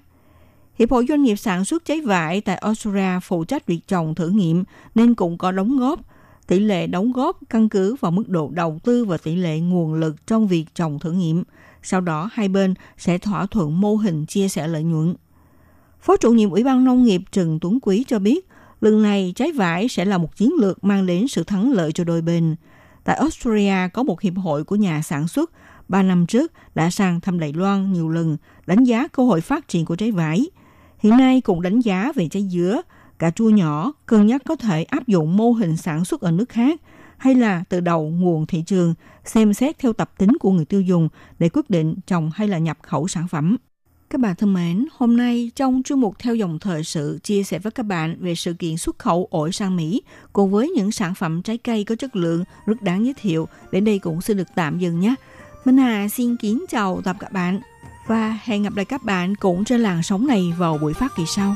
[0.79, 4.29] Hiệp hội Doanh nghiệp sản xuất trái vải tại Australia phụ trách việc trồng thử
[4.29, 4.63] nghiệm
[4.95, 5.99] nên cũng có đóng góp.
[6.51, 9.93] Tỷ lệ đóng góp căn cứ vào mức độ đầu tư và tỷ lệ nguồn
[9.93, 11.43] lực trong việc trồng thử nghiệm.
[11.83, 15.15] Sau đó hai bên sẽ thỏa thuận mô hình chia sẻ lợi nhuận.
[16.01, 18.47] Phó chủ nhiệm Ủy ban Nông nghiệp Trần Tuấn Quý cho biết,
[18.81, 22.03] lần này trái vải sẽ là một chiến lược mang đến sự thắng lợi cho
[22.03, 22.55] đôi bên.
[23.03, 25.51] Tại Australia có một hiệp hội của nhà sản xuất
[25.87, 29.67] ba năm trước đã sang thăm Đài Loan nhiều lần, đánh giá cơ hội phát
[29.67, 30.45] triển của trái vải.
[30.99, 32.81] Hiện nay cũng đánh giá về trái dứa,
[33.21, 36.49] cà chua nhỏ, cân nhắc có thể áp dụng mô hình sản xuất ở nước
[36.49, 36.81] khác
[37.17, 38.93] hay là từ đầu nguồn thị trường,
[39.25, 41.09] xem xét theo tập tính của người tiêu dùng
[41.39, 43.57] để quyết định trồng hay là nhập khẩu sản phẩm.
[44.09, 47.59] Các bạn thân mến, hôm nay trong chuyên mục theo dòng thời sự chia sẻ
[47.59, 50.01] với các bạn về sự kiện xuất khẩu ổi sang Mỹ
[50.33, 53.47] cùng với những sản phẩm trái cây có chất lượng rất đáng giới thiệu.
[53.71, 55.15] Đến đây cũng xin được tạm dừng nhé.
[55.65, 57.59] Minh Hà xin kính chào tạm các bạn
[58.07, 61.23] và hẹn gặp lại các bạn cũng trên làn sóng này vào buổi phát kỳ
[61.27, 61.55] sau.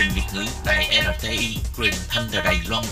[0.00, 2.84] Trình Việt ngữ tại RTI truyền thanh từ Đài Loan.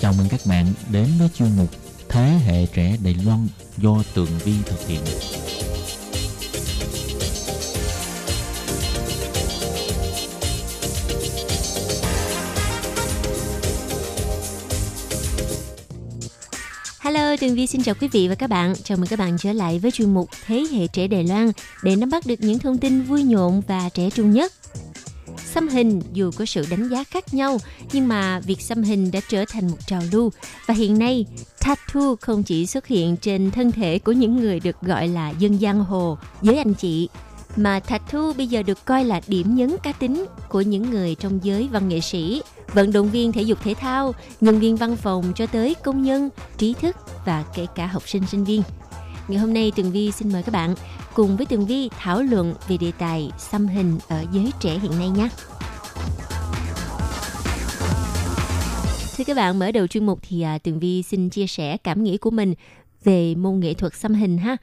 [0.00, 1.68] Chào mừng các bạn đến với chuyên mục
[2.08, 5.00] Thế hệ trẻ Đài Loan do Tường Vi thực hiện.
[17.40, 18.74] Tường Vi xin chào quý vị và các bạn.
[18.84, 21.96] Chào mừng các bạn trở lại với chuyên mục Thế hệ trẻ Đài Loan để
[21.96, 24.52] nắm bắt được những thông tin vui nhộn và trẻ trung nhất.
[25.36, 27.58] Xăm hình dù có sự đánh giá khác nhau,
[27.92, 30.30] nhưng mà việc xăm hình đã trở thành một trào lưu
[30.66, 31.26] và hiện nay
[31.60, 35.58] tattoo không chỉ xuất hiện trên thân thể của những người được gọi là dân
[35.58, 37.08] giang hồ, giới anh chị,
[37.56, 41.38] mà tattoo bây giờ được coi là điểm nhấn cá tính của những người trong
[41.42, 42.42] giới văn nghệ sĩ,
[42.74, 46.28] vận động viên thể dục thể thao, nhân viên văn phòng cho tới công nhân,
[46.56, 48.62] trí thức và kể cả học sinh sinh viên.
[49.28, 50.74] Ngày hôm nay Tường Vi xin mời các bạn
[51.14, 54.98] cùng với Tường Vi thảo luận về đề tài xăm hình ở giới trẻ hiện
[54.98, 55.28] nay nhé.
[59.16, 62.04] Thưa các bạn, mở đầu chuyên mục thì à, Tường Vi xin chia sẻ cảm
[62.04, 62.54] nghĩ của mình
[63.04, 64.56] về môn nghệ thuật xăm hình ha.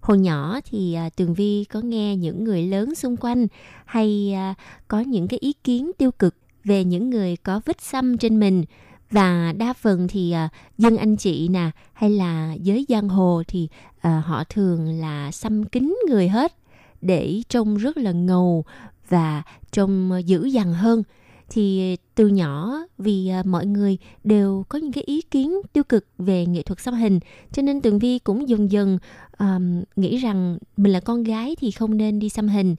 [0.00, 3.46] Hồi nhỏ thì à, Tường Vi có nghe những người lớn xung quanh
[3.84, 4.54] hay à,
[4.88, 6.34] có những cái ý kiến tiêu cực
[6.64, 8.64] về những người có vết xăm trên mình.
[9.10, 13.68] Và đa phần thì uh, dân anh chị nè hay là giới giang hồ thì
[13.96, 16.54] uh, họ thường là xăm kín người hết
[17.00, 18.64] để trông rất là ngầu
[19.08, 19.42] và
[19.72, 21.02] trông dữ dằn hơn.
[21.50, 26.06] Thì từ nhỏ vì à, mọi người đều có những cái ý kiến tiêu cực
[26.18, 27.20] về nghệ thuật xăm hình
[27.52, 28.98] cho nên tường vi cũng dần dần
[29.38, 32.76] um, nghĩ rằng mình là con gái thì không nên đi xăm hình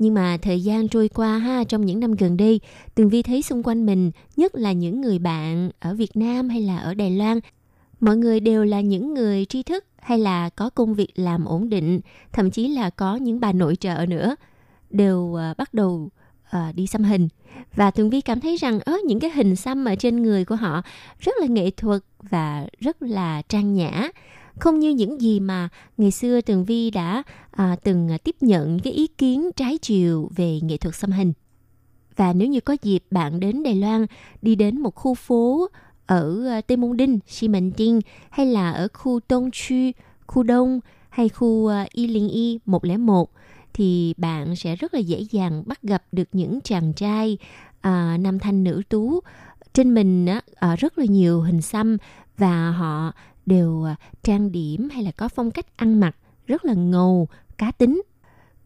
[0.00, 2.60] nhưng mà thời gian trôi qua ha trong những năm gần đây
[2.94, 6.60] tường vi thấy xung quanh mình nhất là những người bạn ở việt nam hay
[6.60, 7.40] là ở đài loan
[8.00, 11.68] mọi người đều là những người tri thức hay là có công việc làm ổn
[11.68, 12.00] định
[12.32, 14.36] thậm chí là có những bà nội trợ nữa
[14.90, 16.10] đều uh, bắt đầu
[16.56, 17.28] uh, đi xăm hình.
[17.74, 20.56] Và tường vi cảm thấy rằng ớ những cái hình xăm ở trên người của
[20.56, 20.82] họ
[21.20, 24.08] rất là nghệ thuật và rất là trang nhã
[24.58, 28.92] không như những gì mà ngày xưa tường vi đã à, từng tiếp nhận cái
[28.92, 31.32] ý kiến trái chiều về nghệ thuật xăm hình.
[32.16, 34.06] Và nếu như có dịp bạn đến Đài Loan
[34.42, 35.68] đi đến một khu phố
[36.06, 39.90] ở à, Tây Môn Đinh, Xi Mệnh Tiên hay là ở khu Đông Chu,
[40.26, 43.30] khu Đông hay khu à, Y Linh Y 101
[43.72, 47.38] thì bạn sẽ rất là dễ dàng bắt gặp được những chàng trai
[47.80, 49.20] à, nam thanh nữ tú.
[49.72, 51.96] Trên mình á, à, rất là nhiều hình xăm
[52.38, 53.12] và họ
[53.46, 56.16] đều à, trang điểm hay là có phong cách ăn mặc
[56.46, 57.28] rất là ngầu,
[57.58, 58.02] cá tính.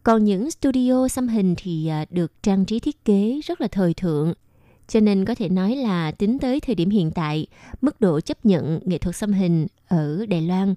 [0.03, 3.93] Còn những studio xăm hình thì à, được trang trí thiết kế rất là thời
[3.93, 4.33] thượng.
[4.87, 7.47] Cho nên có thể nói là tính tới thời điểm hiện tại,
[7.81, 10.73] mức độ chấp nhận nghệ thuật xăm hình ở Đài Loan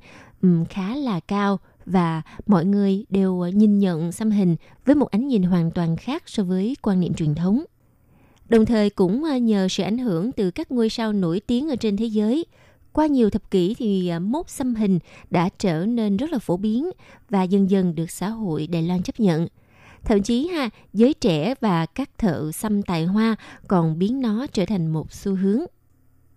[0.71, 5.29] khá là cao và mọi người đều à, nhìn nhận xăm hình với một ánh
[5.29, 7.65] nhìn hoàn toàn khác so với quan niệm truyền thống.
[8.49, 11.97] Đồng thời cũng nhờ sự ảnh hưởng từ các ngôi sao nổi tiếng ở trên
[11.97, 12.45] thế giới,
[12.99, 14.99] qua nhiều thập kỷ thì à, mốt xăm hình
[15.31, 16.91] đã trở nên rất là phổ biến
[17.31, 19.49] và dần dần được xã hội Đài Loan chấp nhận.
[20.05, 23.37] Thậm chí ha, giới trẻ và các thợ xăm tài hoa
[23.69, 25.61] còn biến nó trở thành một xu hướng.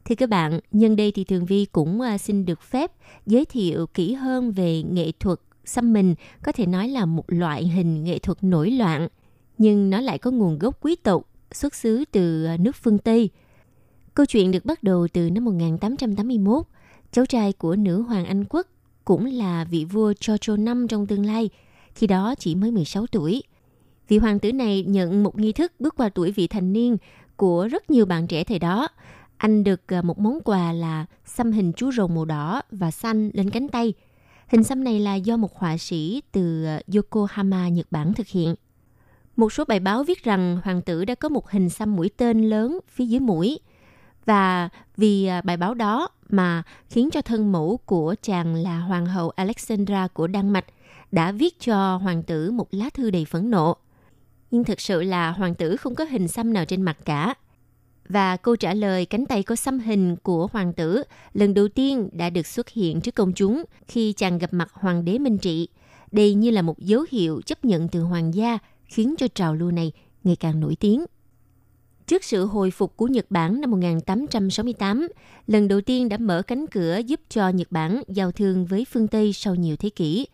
[0.06, 2.92] Thì các bạn, nhân đây thì Thường Vi cũng à, xin được phép
[3.26, 7.68] giới thiệu kỹ hơn về nghệ thuật xăm mình, có thể nói là một loại
[7.68, 9.08] hình nghệ thuật nổi loạn,
[9.58, 13.30] nhưng nó lại có nguồn gốc quý tộc, xuất xứ từ à, nước phương Tây–
[14.14, 16.66] Câu chuyện được bắt đầu từ năm 1881.
[17.12, 18.68] Cháu trai của nữ hoàng Anh quốc
[19.06, 21.50] cũng là vị vua George V trong tương lai,
[21.96, 23.44] khi đó chỉ mới 16 tuổi.
[24.08, 26.98] Vị hoàng tử này nhận một nghi thức bước qua tuổi vị thành niên
[27.36, 28.88] của rất nhiều bạn trẻ thời đó.
[29.38, 33.30] Anh được à, một món quà là xăm hình chú rồng màu đỏ và xanh
[33.34, 33.94] lên cánh tay.
[34.48, 38.56] Hình xăm này là do một họa sĩ từ à, Yokohama, Nhật Bản thực hiện.
[39.36, 42.50] Một số bài báo viết rằng hoàng tử đã có một hình xăm mũi tên
[42.50, 43.60] lớn phía dưới mũi–
[44.26, 49.06] và vì à, bài báo đó mà khiến cho thân mẫu của chàng là hoàng
[49.06, 50.66] hậu Alexandra của Đan Mạch
[51.12, 53.78] đã viết cho hoàng tử một lá thư đầy phẫn nộ.
[54.52, 57.34] Nhưng thực sự là hoàng tử không có hình xăm nào trên mặt cả.
[58.10, 61.04] Và câu trả lời cánh tay có xăm hình của hoàng tử
[61.34, 65.06] lần đầu tiên đã được xuất hiện trước công chúng khi chàng gặp mặt hoàng
[65.06, 65.68] đế Minh Trị.
[66.12, 69.72] Đây như là một dấu hiệu chấp nhận từ hoàng gia khiến cho trào lưu
[69.72, 69.92] này
[70.24, 71.06] ngày càng nổi tiếng.
[72.12, 75.08] Trước sự hồi phục của Nhật Bản năm 1868,
[75.48, 79.08] lần đầu tiên đã mở cánh cửa giúp cho Nhật Bản giao thương với phương
[79.08, 80.28] Tây sau nhiều thế kỷ.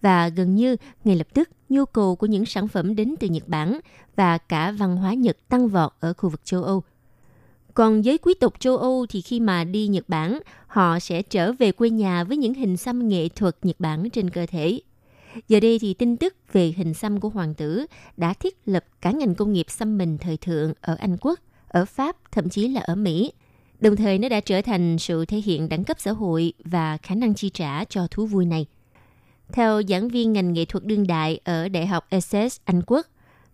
[0.00, 3.48] Và gần như ngay lập tức, nhu cầu của những sản phẩm đến từ Nhật
[3.48, 3.80] Bản
[4.16, 6.82] và cả văn hóa Nhật tăng vọt ở khu vực châu Âu.
[7.74, 11.52] Còn giới quý tộc châu Âu thì khi mà đi Nhật Bản, họ sẽ trở
[11.52, 14.80] về quê nhà với những hình xăm nghệ thuật Nhật Bản trên cơ thể.
[15.48, 19.10] Giờ đây thì tin tức về hình xăm của hoàng tử đã thiết lập cả
[19.10, 22.80] ngành công nghiệp xăm mình thời thượng ở Anh Quốc, ở Pháp, thậm chí là
[22.80, 23.32] ở Mỹ.
[23.80, 27.14] Đồng thời nó đã trở thành sự thể hiện đẳng cấp xã hội và khả
[27.14, 28.66] năng chi trả cho thú vui này.
[29.52, 33.06] Theo giảng viên ngành nghệ thuật đương đại ở Đại học Essex, Anh Quốc,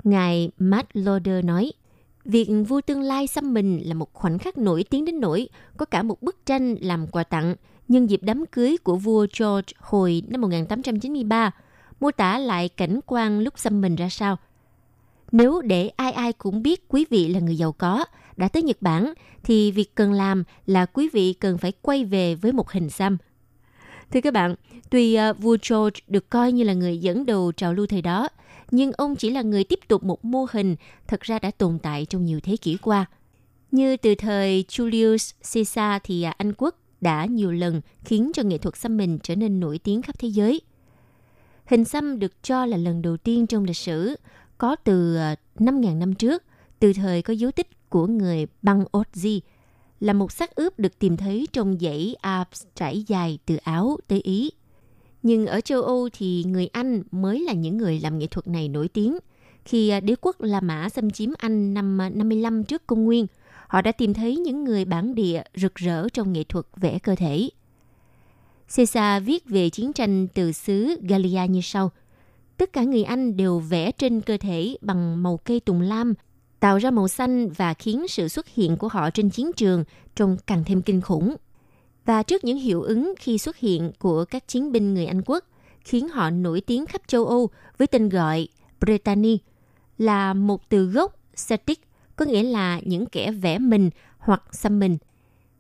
[0.05, 1.73] ngài Matt Lauder nói,
[2.25, 5.87] Việc vua tương lai xăm mình là một khoảnh khắc nổi tiếng đến nỗi có
[5.87, 7.55] cả một bức tranh làm quà tặng
[7.89, 11.51] nhân dịp đám cưới của vua George hồi năm 1893,
[12.01, 14.37] mô tả lại cảnh quan lúc xăm mình ra sao.
[15.33, 18.05] Nếu để ai ai cũng biết quý vị là người giàu có,
[18.37, 19.15] đã tới Nhật Bản,
[19.45, 23.17] thì việc cần làm là quý vị cần phải quay về với một hình xăm.
[24.13, 24.55] Thưa các bạn,
[24.91, 28.29] tuy uh, vua George được coi như là người dẫn đầu trào lưu thời đó,
[28.71, 30.77] nhưng ông chỉ là người tiếp tục một mô hình
[31.07, 33.07] thật ra đã tồn tại trong nhiều thế kỷ qua.
[33.71, 38.59] Như từ thời Julius Caesar thì à, Anh quốc đã nhiều lần khiến cho nghệ
[38.59, 40.61] thuật xăm mình trở nên nổi tiếng khắp thế giới.
[41.65, 44.15] Hình xăm được cho là lần đầu tiên trong lịch sử,
[44.59, 46.43] có từ ờ, 5.000 năm trước,
[46.79, 49.41] từ thời có dấu tích của người băng Otzi,
[50.01, 54.21] là một xác ướp được tìm thấy trong dãy Alps trải dài từ Áo tới
[54.21, 54.51] Ý
[55.25, 58.69] nhưng ở châu Âu thì người Anh mới là những người làm nghệ thuật này
[58.69, 59.19] nổi tiếng.
[59.65, 63.27] Khi ờ, đế quốc La Mã xâm chiếm Anh năm ờ, 55 trước công nguyên,
[63.75, 67.15] họ đã tìm thấy những người bản địa rực rỡ trong nghệ thuật vẽ cơ
[67.15, 67.49] thể.
[68.77, 71.91] Caesar viết về chiến tranh từ xứ Gallia như sau.
[72.57, 76.15] Tất cả người Anh đều vẽ trên cơ thể bằng màu cây tùng lam,
[76.61, 80.37] tạo ra màu xanh và khiến sự xuất hiện của họ trên chiến trường trông
[80.47, 81.37] càng thêm kinh khủng
[82.05, 85.45] và trước những hiệu ứng khi xuất hiện của các chiến binh người Anh quốc,
[85.81, 88.49] khiến họ nổi tiếng khắp châu Âu với tên gọi
[88.81, 89.39] Brittany,
[89.99, 91.19] là một từ gốc
[91.49, 91.81] Celtic,
[92.17, 94.99] có nghĩa là những kẻ vẽ mình hoặc xăm mình.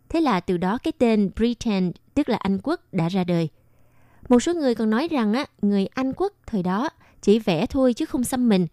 [0.08, 3.48] Thế là từ đó cái tên Britain, tức là Anh quốc, đã ra đời.
[4.28, 6.88] Một số người còn nói rằng á, người Anh quốc thời đó
[7.22, 8.66] chỉ vẽ thôi chứ không xăm mình.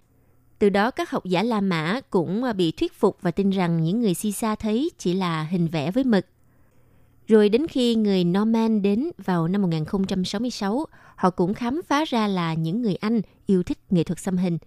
[0.59, 3.83] Từ đó các học giả La Mã cũng à, bị thuyết phục và tin rằng
[3.83, 6.25] những người si sa thấy chỉ là hình vẽ với mực.
[7.27, 12.53] Rồi đến khi người Norman đến vào năm 1066, họ cũng khám phá ra là
[12.53, 14.57] những người Anh yêu thích nghệ thuật xăm hình.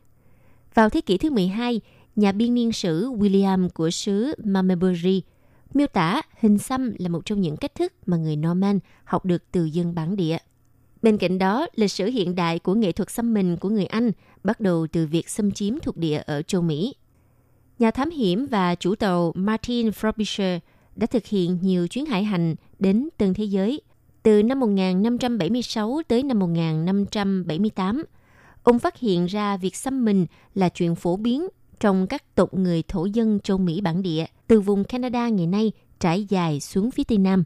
[0.74, 1.80] Vào thế kỷ thứ 12,
[2.16, 5.22] nhà biên niên sử William của xứ Mamebury
[5.74, 9.42] miêu tả hình xăm là một trong những cách thức mà người Norman học được
[9.52, 10.38] từ dân bản địa.
[11.02, 14.12] Bên cạnh đó, lịch sử hiện đại của nghệ thuật xăm mình của người Anh
[14.44, 16.94] bắt đầu từ việc xâm chiếm thuộc địa ở châu Mỹ.
[17.78, 20.58] Nhà thám hiểm và chủ tàu Martin Frobisher–
[20.96, 23.80] đã thực hiện nhiều chuyến hải hành đến tân thế giới.
[24.22, 28.04] Từ năm 1576 tới năm 1578,
[28.62, 31.48] ông phát hiện ra việc xăm mình là chuyện phổ biến
[31.84, 35.72] trong các tộc người thổ dân châu Mỹ bản địa từ vùng Canada ngày nay
[36.00, 37.44] trải dài xuống phía Tây Nam.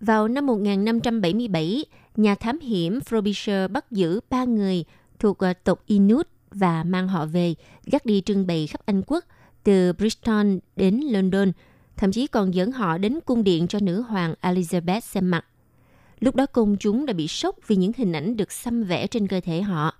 [0.00, 1.84] Vào năm 1577,
[2.16, 4.84] nhà thám hiểm Frobisher bắt giữ ba người
[5.18, 7.54] thuộc ờ, tộc Inuit và mang họ về,
[7.86, 9.24] dắt đi trưng bày khắp Anh quốc
[9.64, 10.46] từ Bristol
[10.76, 11.52] đến London
[11.96, 15.46] thậm chí còn dẫn họ đến cung điện cho nữ hoàng Elizabeth xem mặt.
[16.20, 19.28] Lúc đó công chúng đã bị sốc vì những hình ảnh được xăm vẽ trên
[19.28, 19.94] cơ thể họ.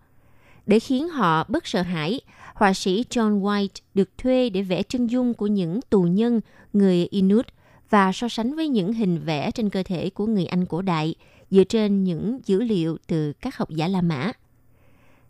[0.67, 2.21] Để khiến họ bất sợ hãi,
[2.55, 6.41] họa sĩ John White được thuê để vẽ chân dung của những tù nhân
[6.73, 7.47] người Inuit
[7.91, 11.15] và so sánh với những hình vẽ trên cơ thể của người Anh cổ đại
[11.51, 14.33] dựa trên những dữ liệu từ các học giả La Mã.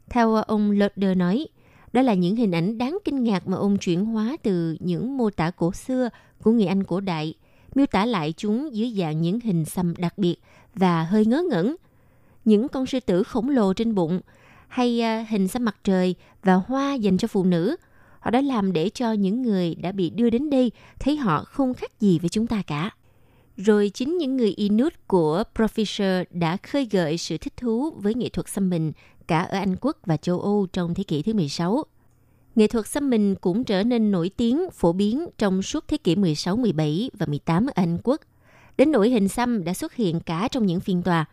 [0.09, 1.47] Theo ông Loder nói,
[1.93, 5.31] đó là những hình ảnh đáng kinh ngạc mà ông chuyển hóa từ những mô
[5.31, 6.09] tả cổ xưa
[6.43, 7.35] của người Anh cổ đại,
[7.75, 10.37] miêu tả lại chúng dưới dạng những hình xăm đặc biệt
[10.75, 11.77] và hơi ngớ ngẩn.
[12.45, 14.21] Những con sư tử khổng lồ trên bụng,
[14.69, 17.77] hay ờ, hình xăm mặt trời và hoa dành cho phụ nữ.
[18.21, 21.75] Họ đã làm để cho những người đã bị đưa đến đây thấy họ không
[21.75, 22.91] khác gì với chúng ta cả.
[23.57, 28.29] Rồi chính những người Inuit của Professor đã khơi gợi sự thích thú với nghệ
[28.29, 28.93] thuật xăm mình
[29.27, 31.85] cả ở Anh Quốc và châu Âu trong thế kỷ thứ 16
[32.57, 36.17] nghệ thuật xăm mình cũng trở nên nổi tiếng, phổ biến trong suốt thế kỷ
[36.17, 38.21] 16, 17 và 18 ở Anh Quốc.
[38.79, 41.25] Đến nỗi hình xăm đã xuất hiện cả trong những phiên tòa.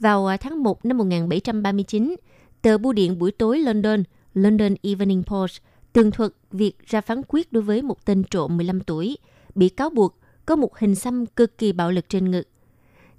[0.00, 2.16] Vào ờ, tháng 1 năm 1739,
[2.62, 4.02] tờ bưu điện buổi tối London,
[4.34, 5.58] London Evening Post,
[5.92, 9.16] tường thuật việc ra phán quyết đối với một tên trộm 15 tuổi,
[9.54, 12.48] bị cáo buộc có một hình xăm cực kỳ bạo lực trên ngực.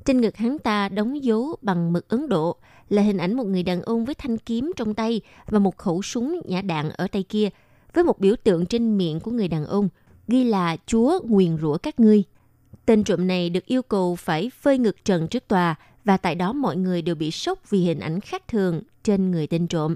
[0.05, 2.55] Trên ngực hắn ta đóng dấu bằng mực Ấn Độ
[2.89, 6.01] là hình ảnh một người đàn ông với thanh kiếm trong tay và một khẩu
[6.01, 7.49] súng nhả đạn ở tay kia
[7.93, 9.89] với một biểu tượng trên miệng của người đàn ông
[10.27, 12.23] ghi là Chúa nguyền rủa các ngươi.
[12.85, 15.75] Tên trộm này được yêu cầu phải phơi ngực trần trước tòa
[16.05, 19.47] và tại đó mọi người đều bị sốc vì hình ảnh khác thường trên người
[19.47, 19.95] tên trộm.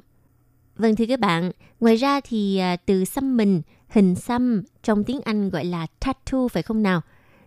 [0.78, 5.22] Vâng thưa các bạn, ngoài ra thì à, từ xăm mình, hình xăm trong tiếng
[5.22, 7.02] Anh gọi là tattoo phải không nào?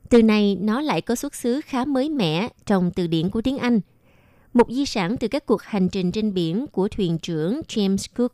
[0.09, 3.59] Từ này nó lại có xuất xứ khá mới mẻ trong từ điển của tiếng
[3.59, 3.81] Anh.
[4.55, 8.33] Một di sản từ các cuộc hành trình trên biển của thuyền trưởng James Cook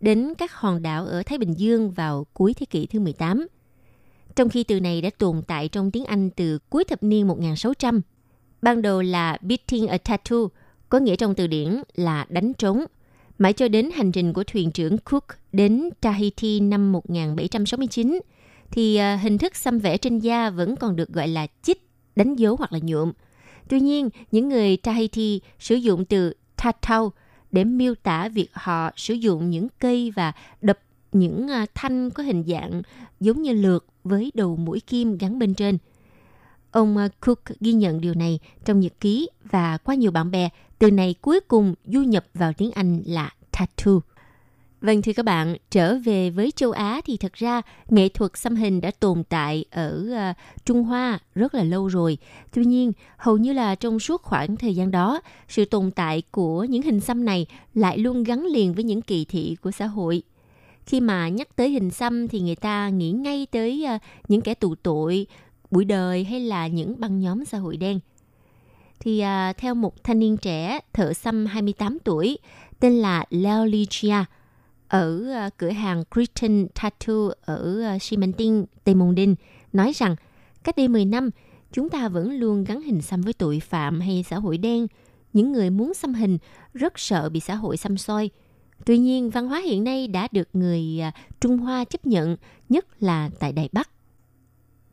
[0.00, 3.46] đến các hòn đảo ở Thái Bình Dương vào cuối thế kỷ thứ 18.
[4.36, 8.00] Trong khi từ này đã tồn tại trong tiếng Anh từ cuối thập niên 1600.
[8.64, 10.36] Ban đầu là beating a tattoo,
[10.88, 12.84] có nghĩa trong từ điển là đánh trống.
[13.38, 18.20] Mãi cho đến hành trình của thuyền trưởng Cook đến Tahiti năm 1769,
[18.70, 22.34] thì à, hình thức xăm vẽ trên da vẫn còn được gọi là chích, đánh
[22.34, 23.12] dấu hoặc là nhuộm.
[23.68, 27.12] Tuy nhiên, những người Tahiti sử dụng từ tatau
[27.52, 30.78] để miêu tả việc họ sử dụng những cây và đập
[31.12, 32.82] những à, thanh có hình dạng
[33.20, 35.78] giống như lược với đầu mũi kim gắn bên trên.
[36.74, 40.48] Ông à, Cook ghi nhận điều này trong nhật ký và qua nhiều bạn bè,
[40.78, 43.92] từ này cuối cùng du nhập vào tiếng Anh là tattoo.
[44.80, 48.56] Vâng thưa các bạn, trở về với châu Á thì thật ra nghệ thuật xăm
[48.56, 52.18] hình đã tồn tại ở uh, Trung Hoa rất là lâu rồi.
[52.52, 56.64] Tuy nhiên, hầu như là trong suốt khoảng thời gian đó, sự tồn tại của
[56.64, 60.22] những hình xăm này lại luôn gắn liền với những kỳ thị của xã hội.
[60.86, 64.54] Khi mà nhắc tới hình xăm thì người ta nghĩ ngay tới uh, những kẻ
[64.54, 65.26] tù tội,
[65.74, 68.00] buổi đời hay là những băng nhóm xã hội đen.
[69.00, 72.38] Thì à, theo một thanh niên trẻ thợ xăm 28 tuổi
[72.80, 74.24] tên là Leo Ligia,
[74.88, 77.14] ở à, cửa hàng Christian Tattoo
[77.44, 78.16] ở à, Xi
[78.84, 79.34] Tây Môn Đinh
[79.72, 80.16] nói rằng
[80.64, 81.30] cách đây 10 năm,
[81.72, 84.86] chúng ta vẫn luôn gắn hình xăm với tội phạm hay xã hội đen.
[85.32, 86.38] Những người muốn xăm hình
[86.74, 88.30] rất sợ bị xã hội xăm soi.
[88.86, 92.36] Tuy nhiên, văn hóa hiện nay đã được người à, Trung Hoa chấp nhận,
[92.68, 93.90] nhất là tại Đài Bắc.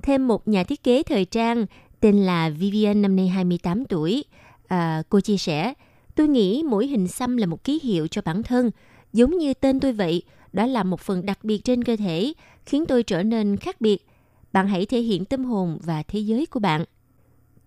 [0.04, 1.66] Thêm một nhà thiết kế thời trang
[2.00, 4.24] tên là Vivian năm nay 28 tuổi.
[4.68, 5.74] À, cô chia sẻ,
[6.16, 8.72] tôi nghĩ mỗi hình xăm là một ký hiệu cho bản thân–
[9.14, 10.24] Giống như tên tôi vậy,
[10.54, 12.34] đó là một phần đặc biệt trên cơ thể,
[12.66, 14.08] khiến tôi trở nên khác biệt.
[14.54, 16.86] Bạn hãy thể hiện tâm hồn và thế giới của bạn.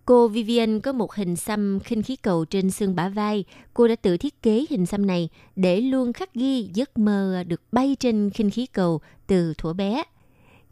[0.05, 3.43] Cô Vivian có một hình xăm khinh khí cầu trên xương bả vai.
[3.73, 7.61] Cô đã tự thiết kế hình xăm này để luôn khắc ghi giấc mơ được
[7.71, 10.03] bay trên khinh khí cầu từ thuở bé.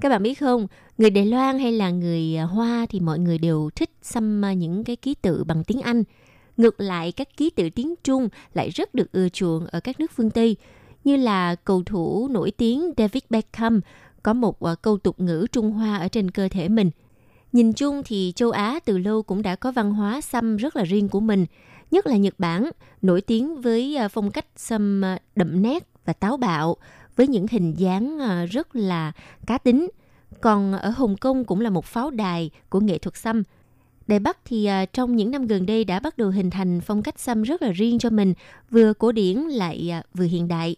[0.02, 0.68] Các bạn biết không,
[0.98, 4.54] người Đài Loan hay là người à, Hoa thì mọi người đều thích xăm à,
[4.54, 6.04] những cái ký tự bằng tiếng Anh–
[6.58, 10.12] Ngược lại, các ký tự tiếng Trung lại rất được ưa chuộng ở các nước
[10.16, 10.56] phương Tây,
[11.04, 13.82] như là cầu thủ nổi tiếng David Beckham
[14.24, 16.92] có một à, câu tục ngữ Trung Hoa ở trên cơ thể mình.
[17.52, 20.84] Nhìn chung thì châu Á từ lâu cũng đã có văn hóa xăm rất là
[20.84, 21.46] riêng của mình,
[21.92, 22.70] nhất là Nhật Bản,
[23.02, 25.02] nổi tiếng với phong cách xăm
[25.36, 26.78] đậm nét và táo bạo,
[27.16, 29.12] với những hình dáng ờ, rất là
[29.48, 29.90] cá tính.
[30.42, 33.44] Còn ở Hồng Kông cũng là một pháo đài của nghệ thuật xăm–
[34.08, 37.04] Đài Bắc thì ờ, trong những năm gần đây đã bắt đầu hình thành phong
[37.04, 38.34] cách xăm rất là riêng cho mình,
[38.70, 40.76] vừa cổ điển lại ờ, vừa hiện đại.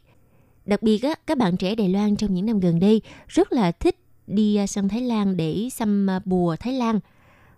[0.66, 3.72] Đặc biệt á, các bạn trẻ Đài Loan trong những năm gần đây rất là
[3.72, 3.96] thích
[4.28, 7.00] đi sang Thái Lan để xăm bùa Thái Lan.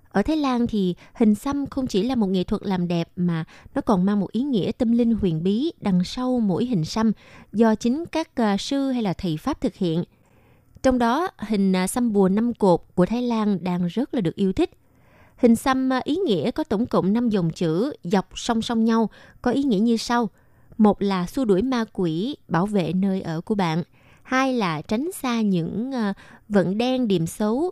[0.10, 3.44] Ở Thái Lan thì hình xăm không chỉ là một nghệ thuật làm đẹp mà
[3.76, 7.12] nó còn mang một ý nghĩa tâm linh huyền bí đằng sau mỗi hình xăm
[7.54, 10.04] do chính các uh, sư hay là thầy pháp thực hiện.
[10.84, 14.36] Trong đó, hình uh, xăm bùa năm cột của Thái Lan đang rất là được
[14.36, 14.70] yêu thích.
[15.38, 19.10] Hình xăm ờ, ý nghĩa có tổng cộng 5 dòng chữ dọc song song nhau,
[19.42, 20.30] có ý nghĩa như sau.
[20.78, 23.84] Một là xua đuổi ma quỷ, bảo vệ nơi ở của bạn.
[24.24, 25.92] Hai là tránh xa những
[26.50, 27.72] vận đen điểm xấu.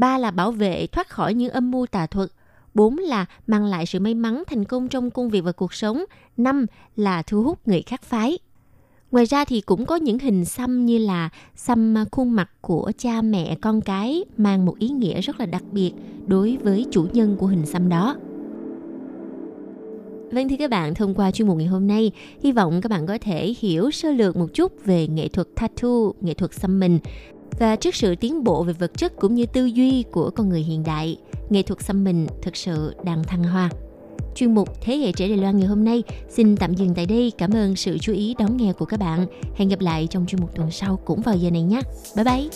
[0.00, 2.28] Ba là bảo vệ thoát khỏi những âm mưu tà thuật.
[2.74, 6.04] Bốn là mang lại sự may mắn thành công trong công việc và cuộc sống.
[6.36, 8.38] Năm là thu hút người khác phái.
[9.10, 13.22] Ngoài ra thì cũng có những hình xăm như là xăm khuôn mặt của cha
[13.22, 15.92] mẹ con cái mang một ý nghĩa rất là đặc biệt
[16.26, 18.16] đối với chủ nhân của hình xăm đó.
[20.32, 23.06] Vâng thưa các bạn, thông qua chuyên mục ngày hôm nay, hy vọng các bạn
[23.06, 26.98] có thể hiểu sơ lược một chút về nghệ thuật tattoo, nghệ thuật xăm mình.
[27.58, 30.60] Và trước sự tiến bộ về vật chất cũng như tư duy của con người
[30.60, 31.16] hiện đại,
[31.50, 33.70] nghệ thuật xăm mình thực sự đang thăng hoa.
[34.34, 37.32] Chuyên mục Thế hệ trẻ Đài Loan ngày hôm nay xin tạm dừng tại đây.
[37.38, 39.26] Cảm ơn sự chú ý đón nghe của các bạn.
[39.54, 41.80] Hẹn gặp lại trong chuyên mục tuần sau cũng vào giờ này nhé.
[42.16, 42.48] Bye bye!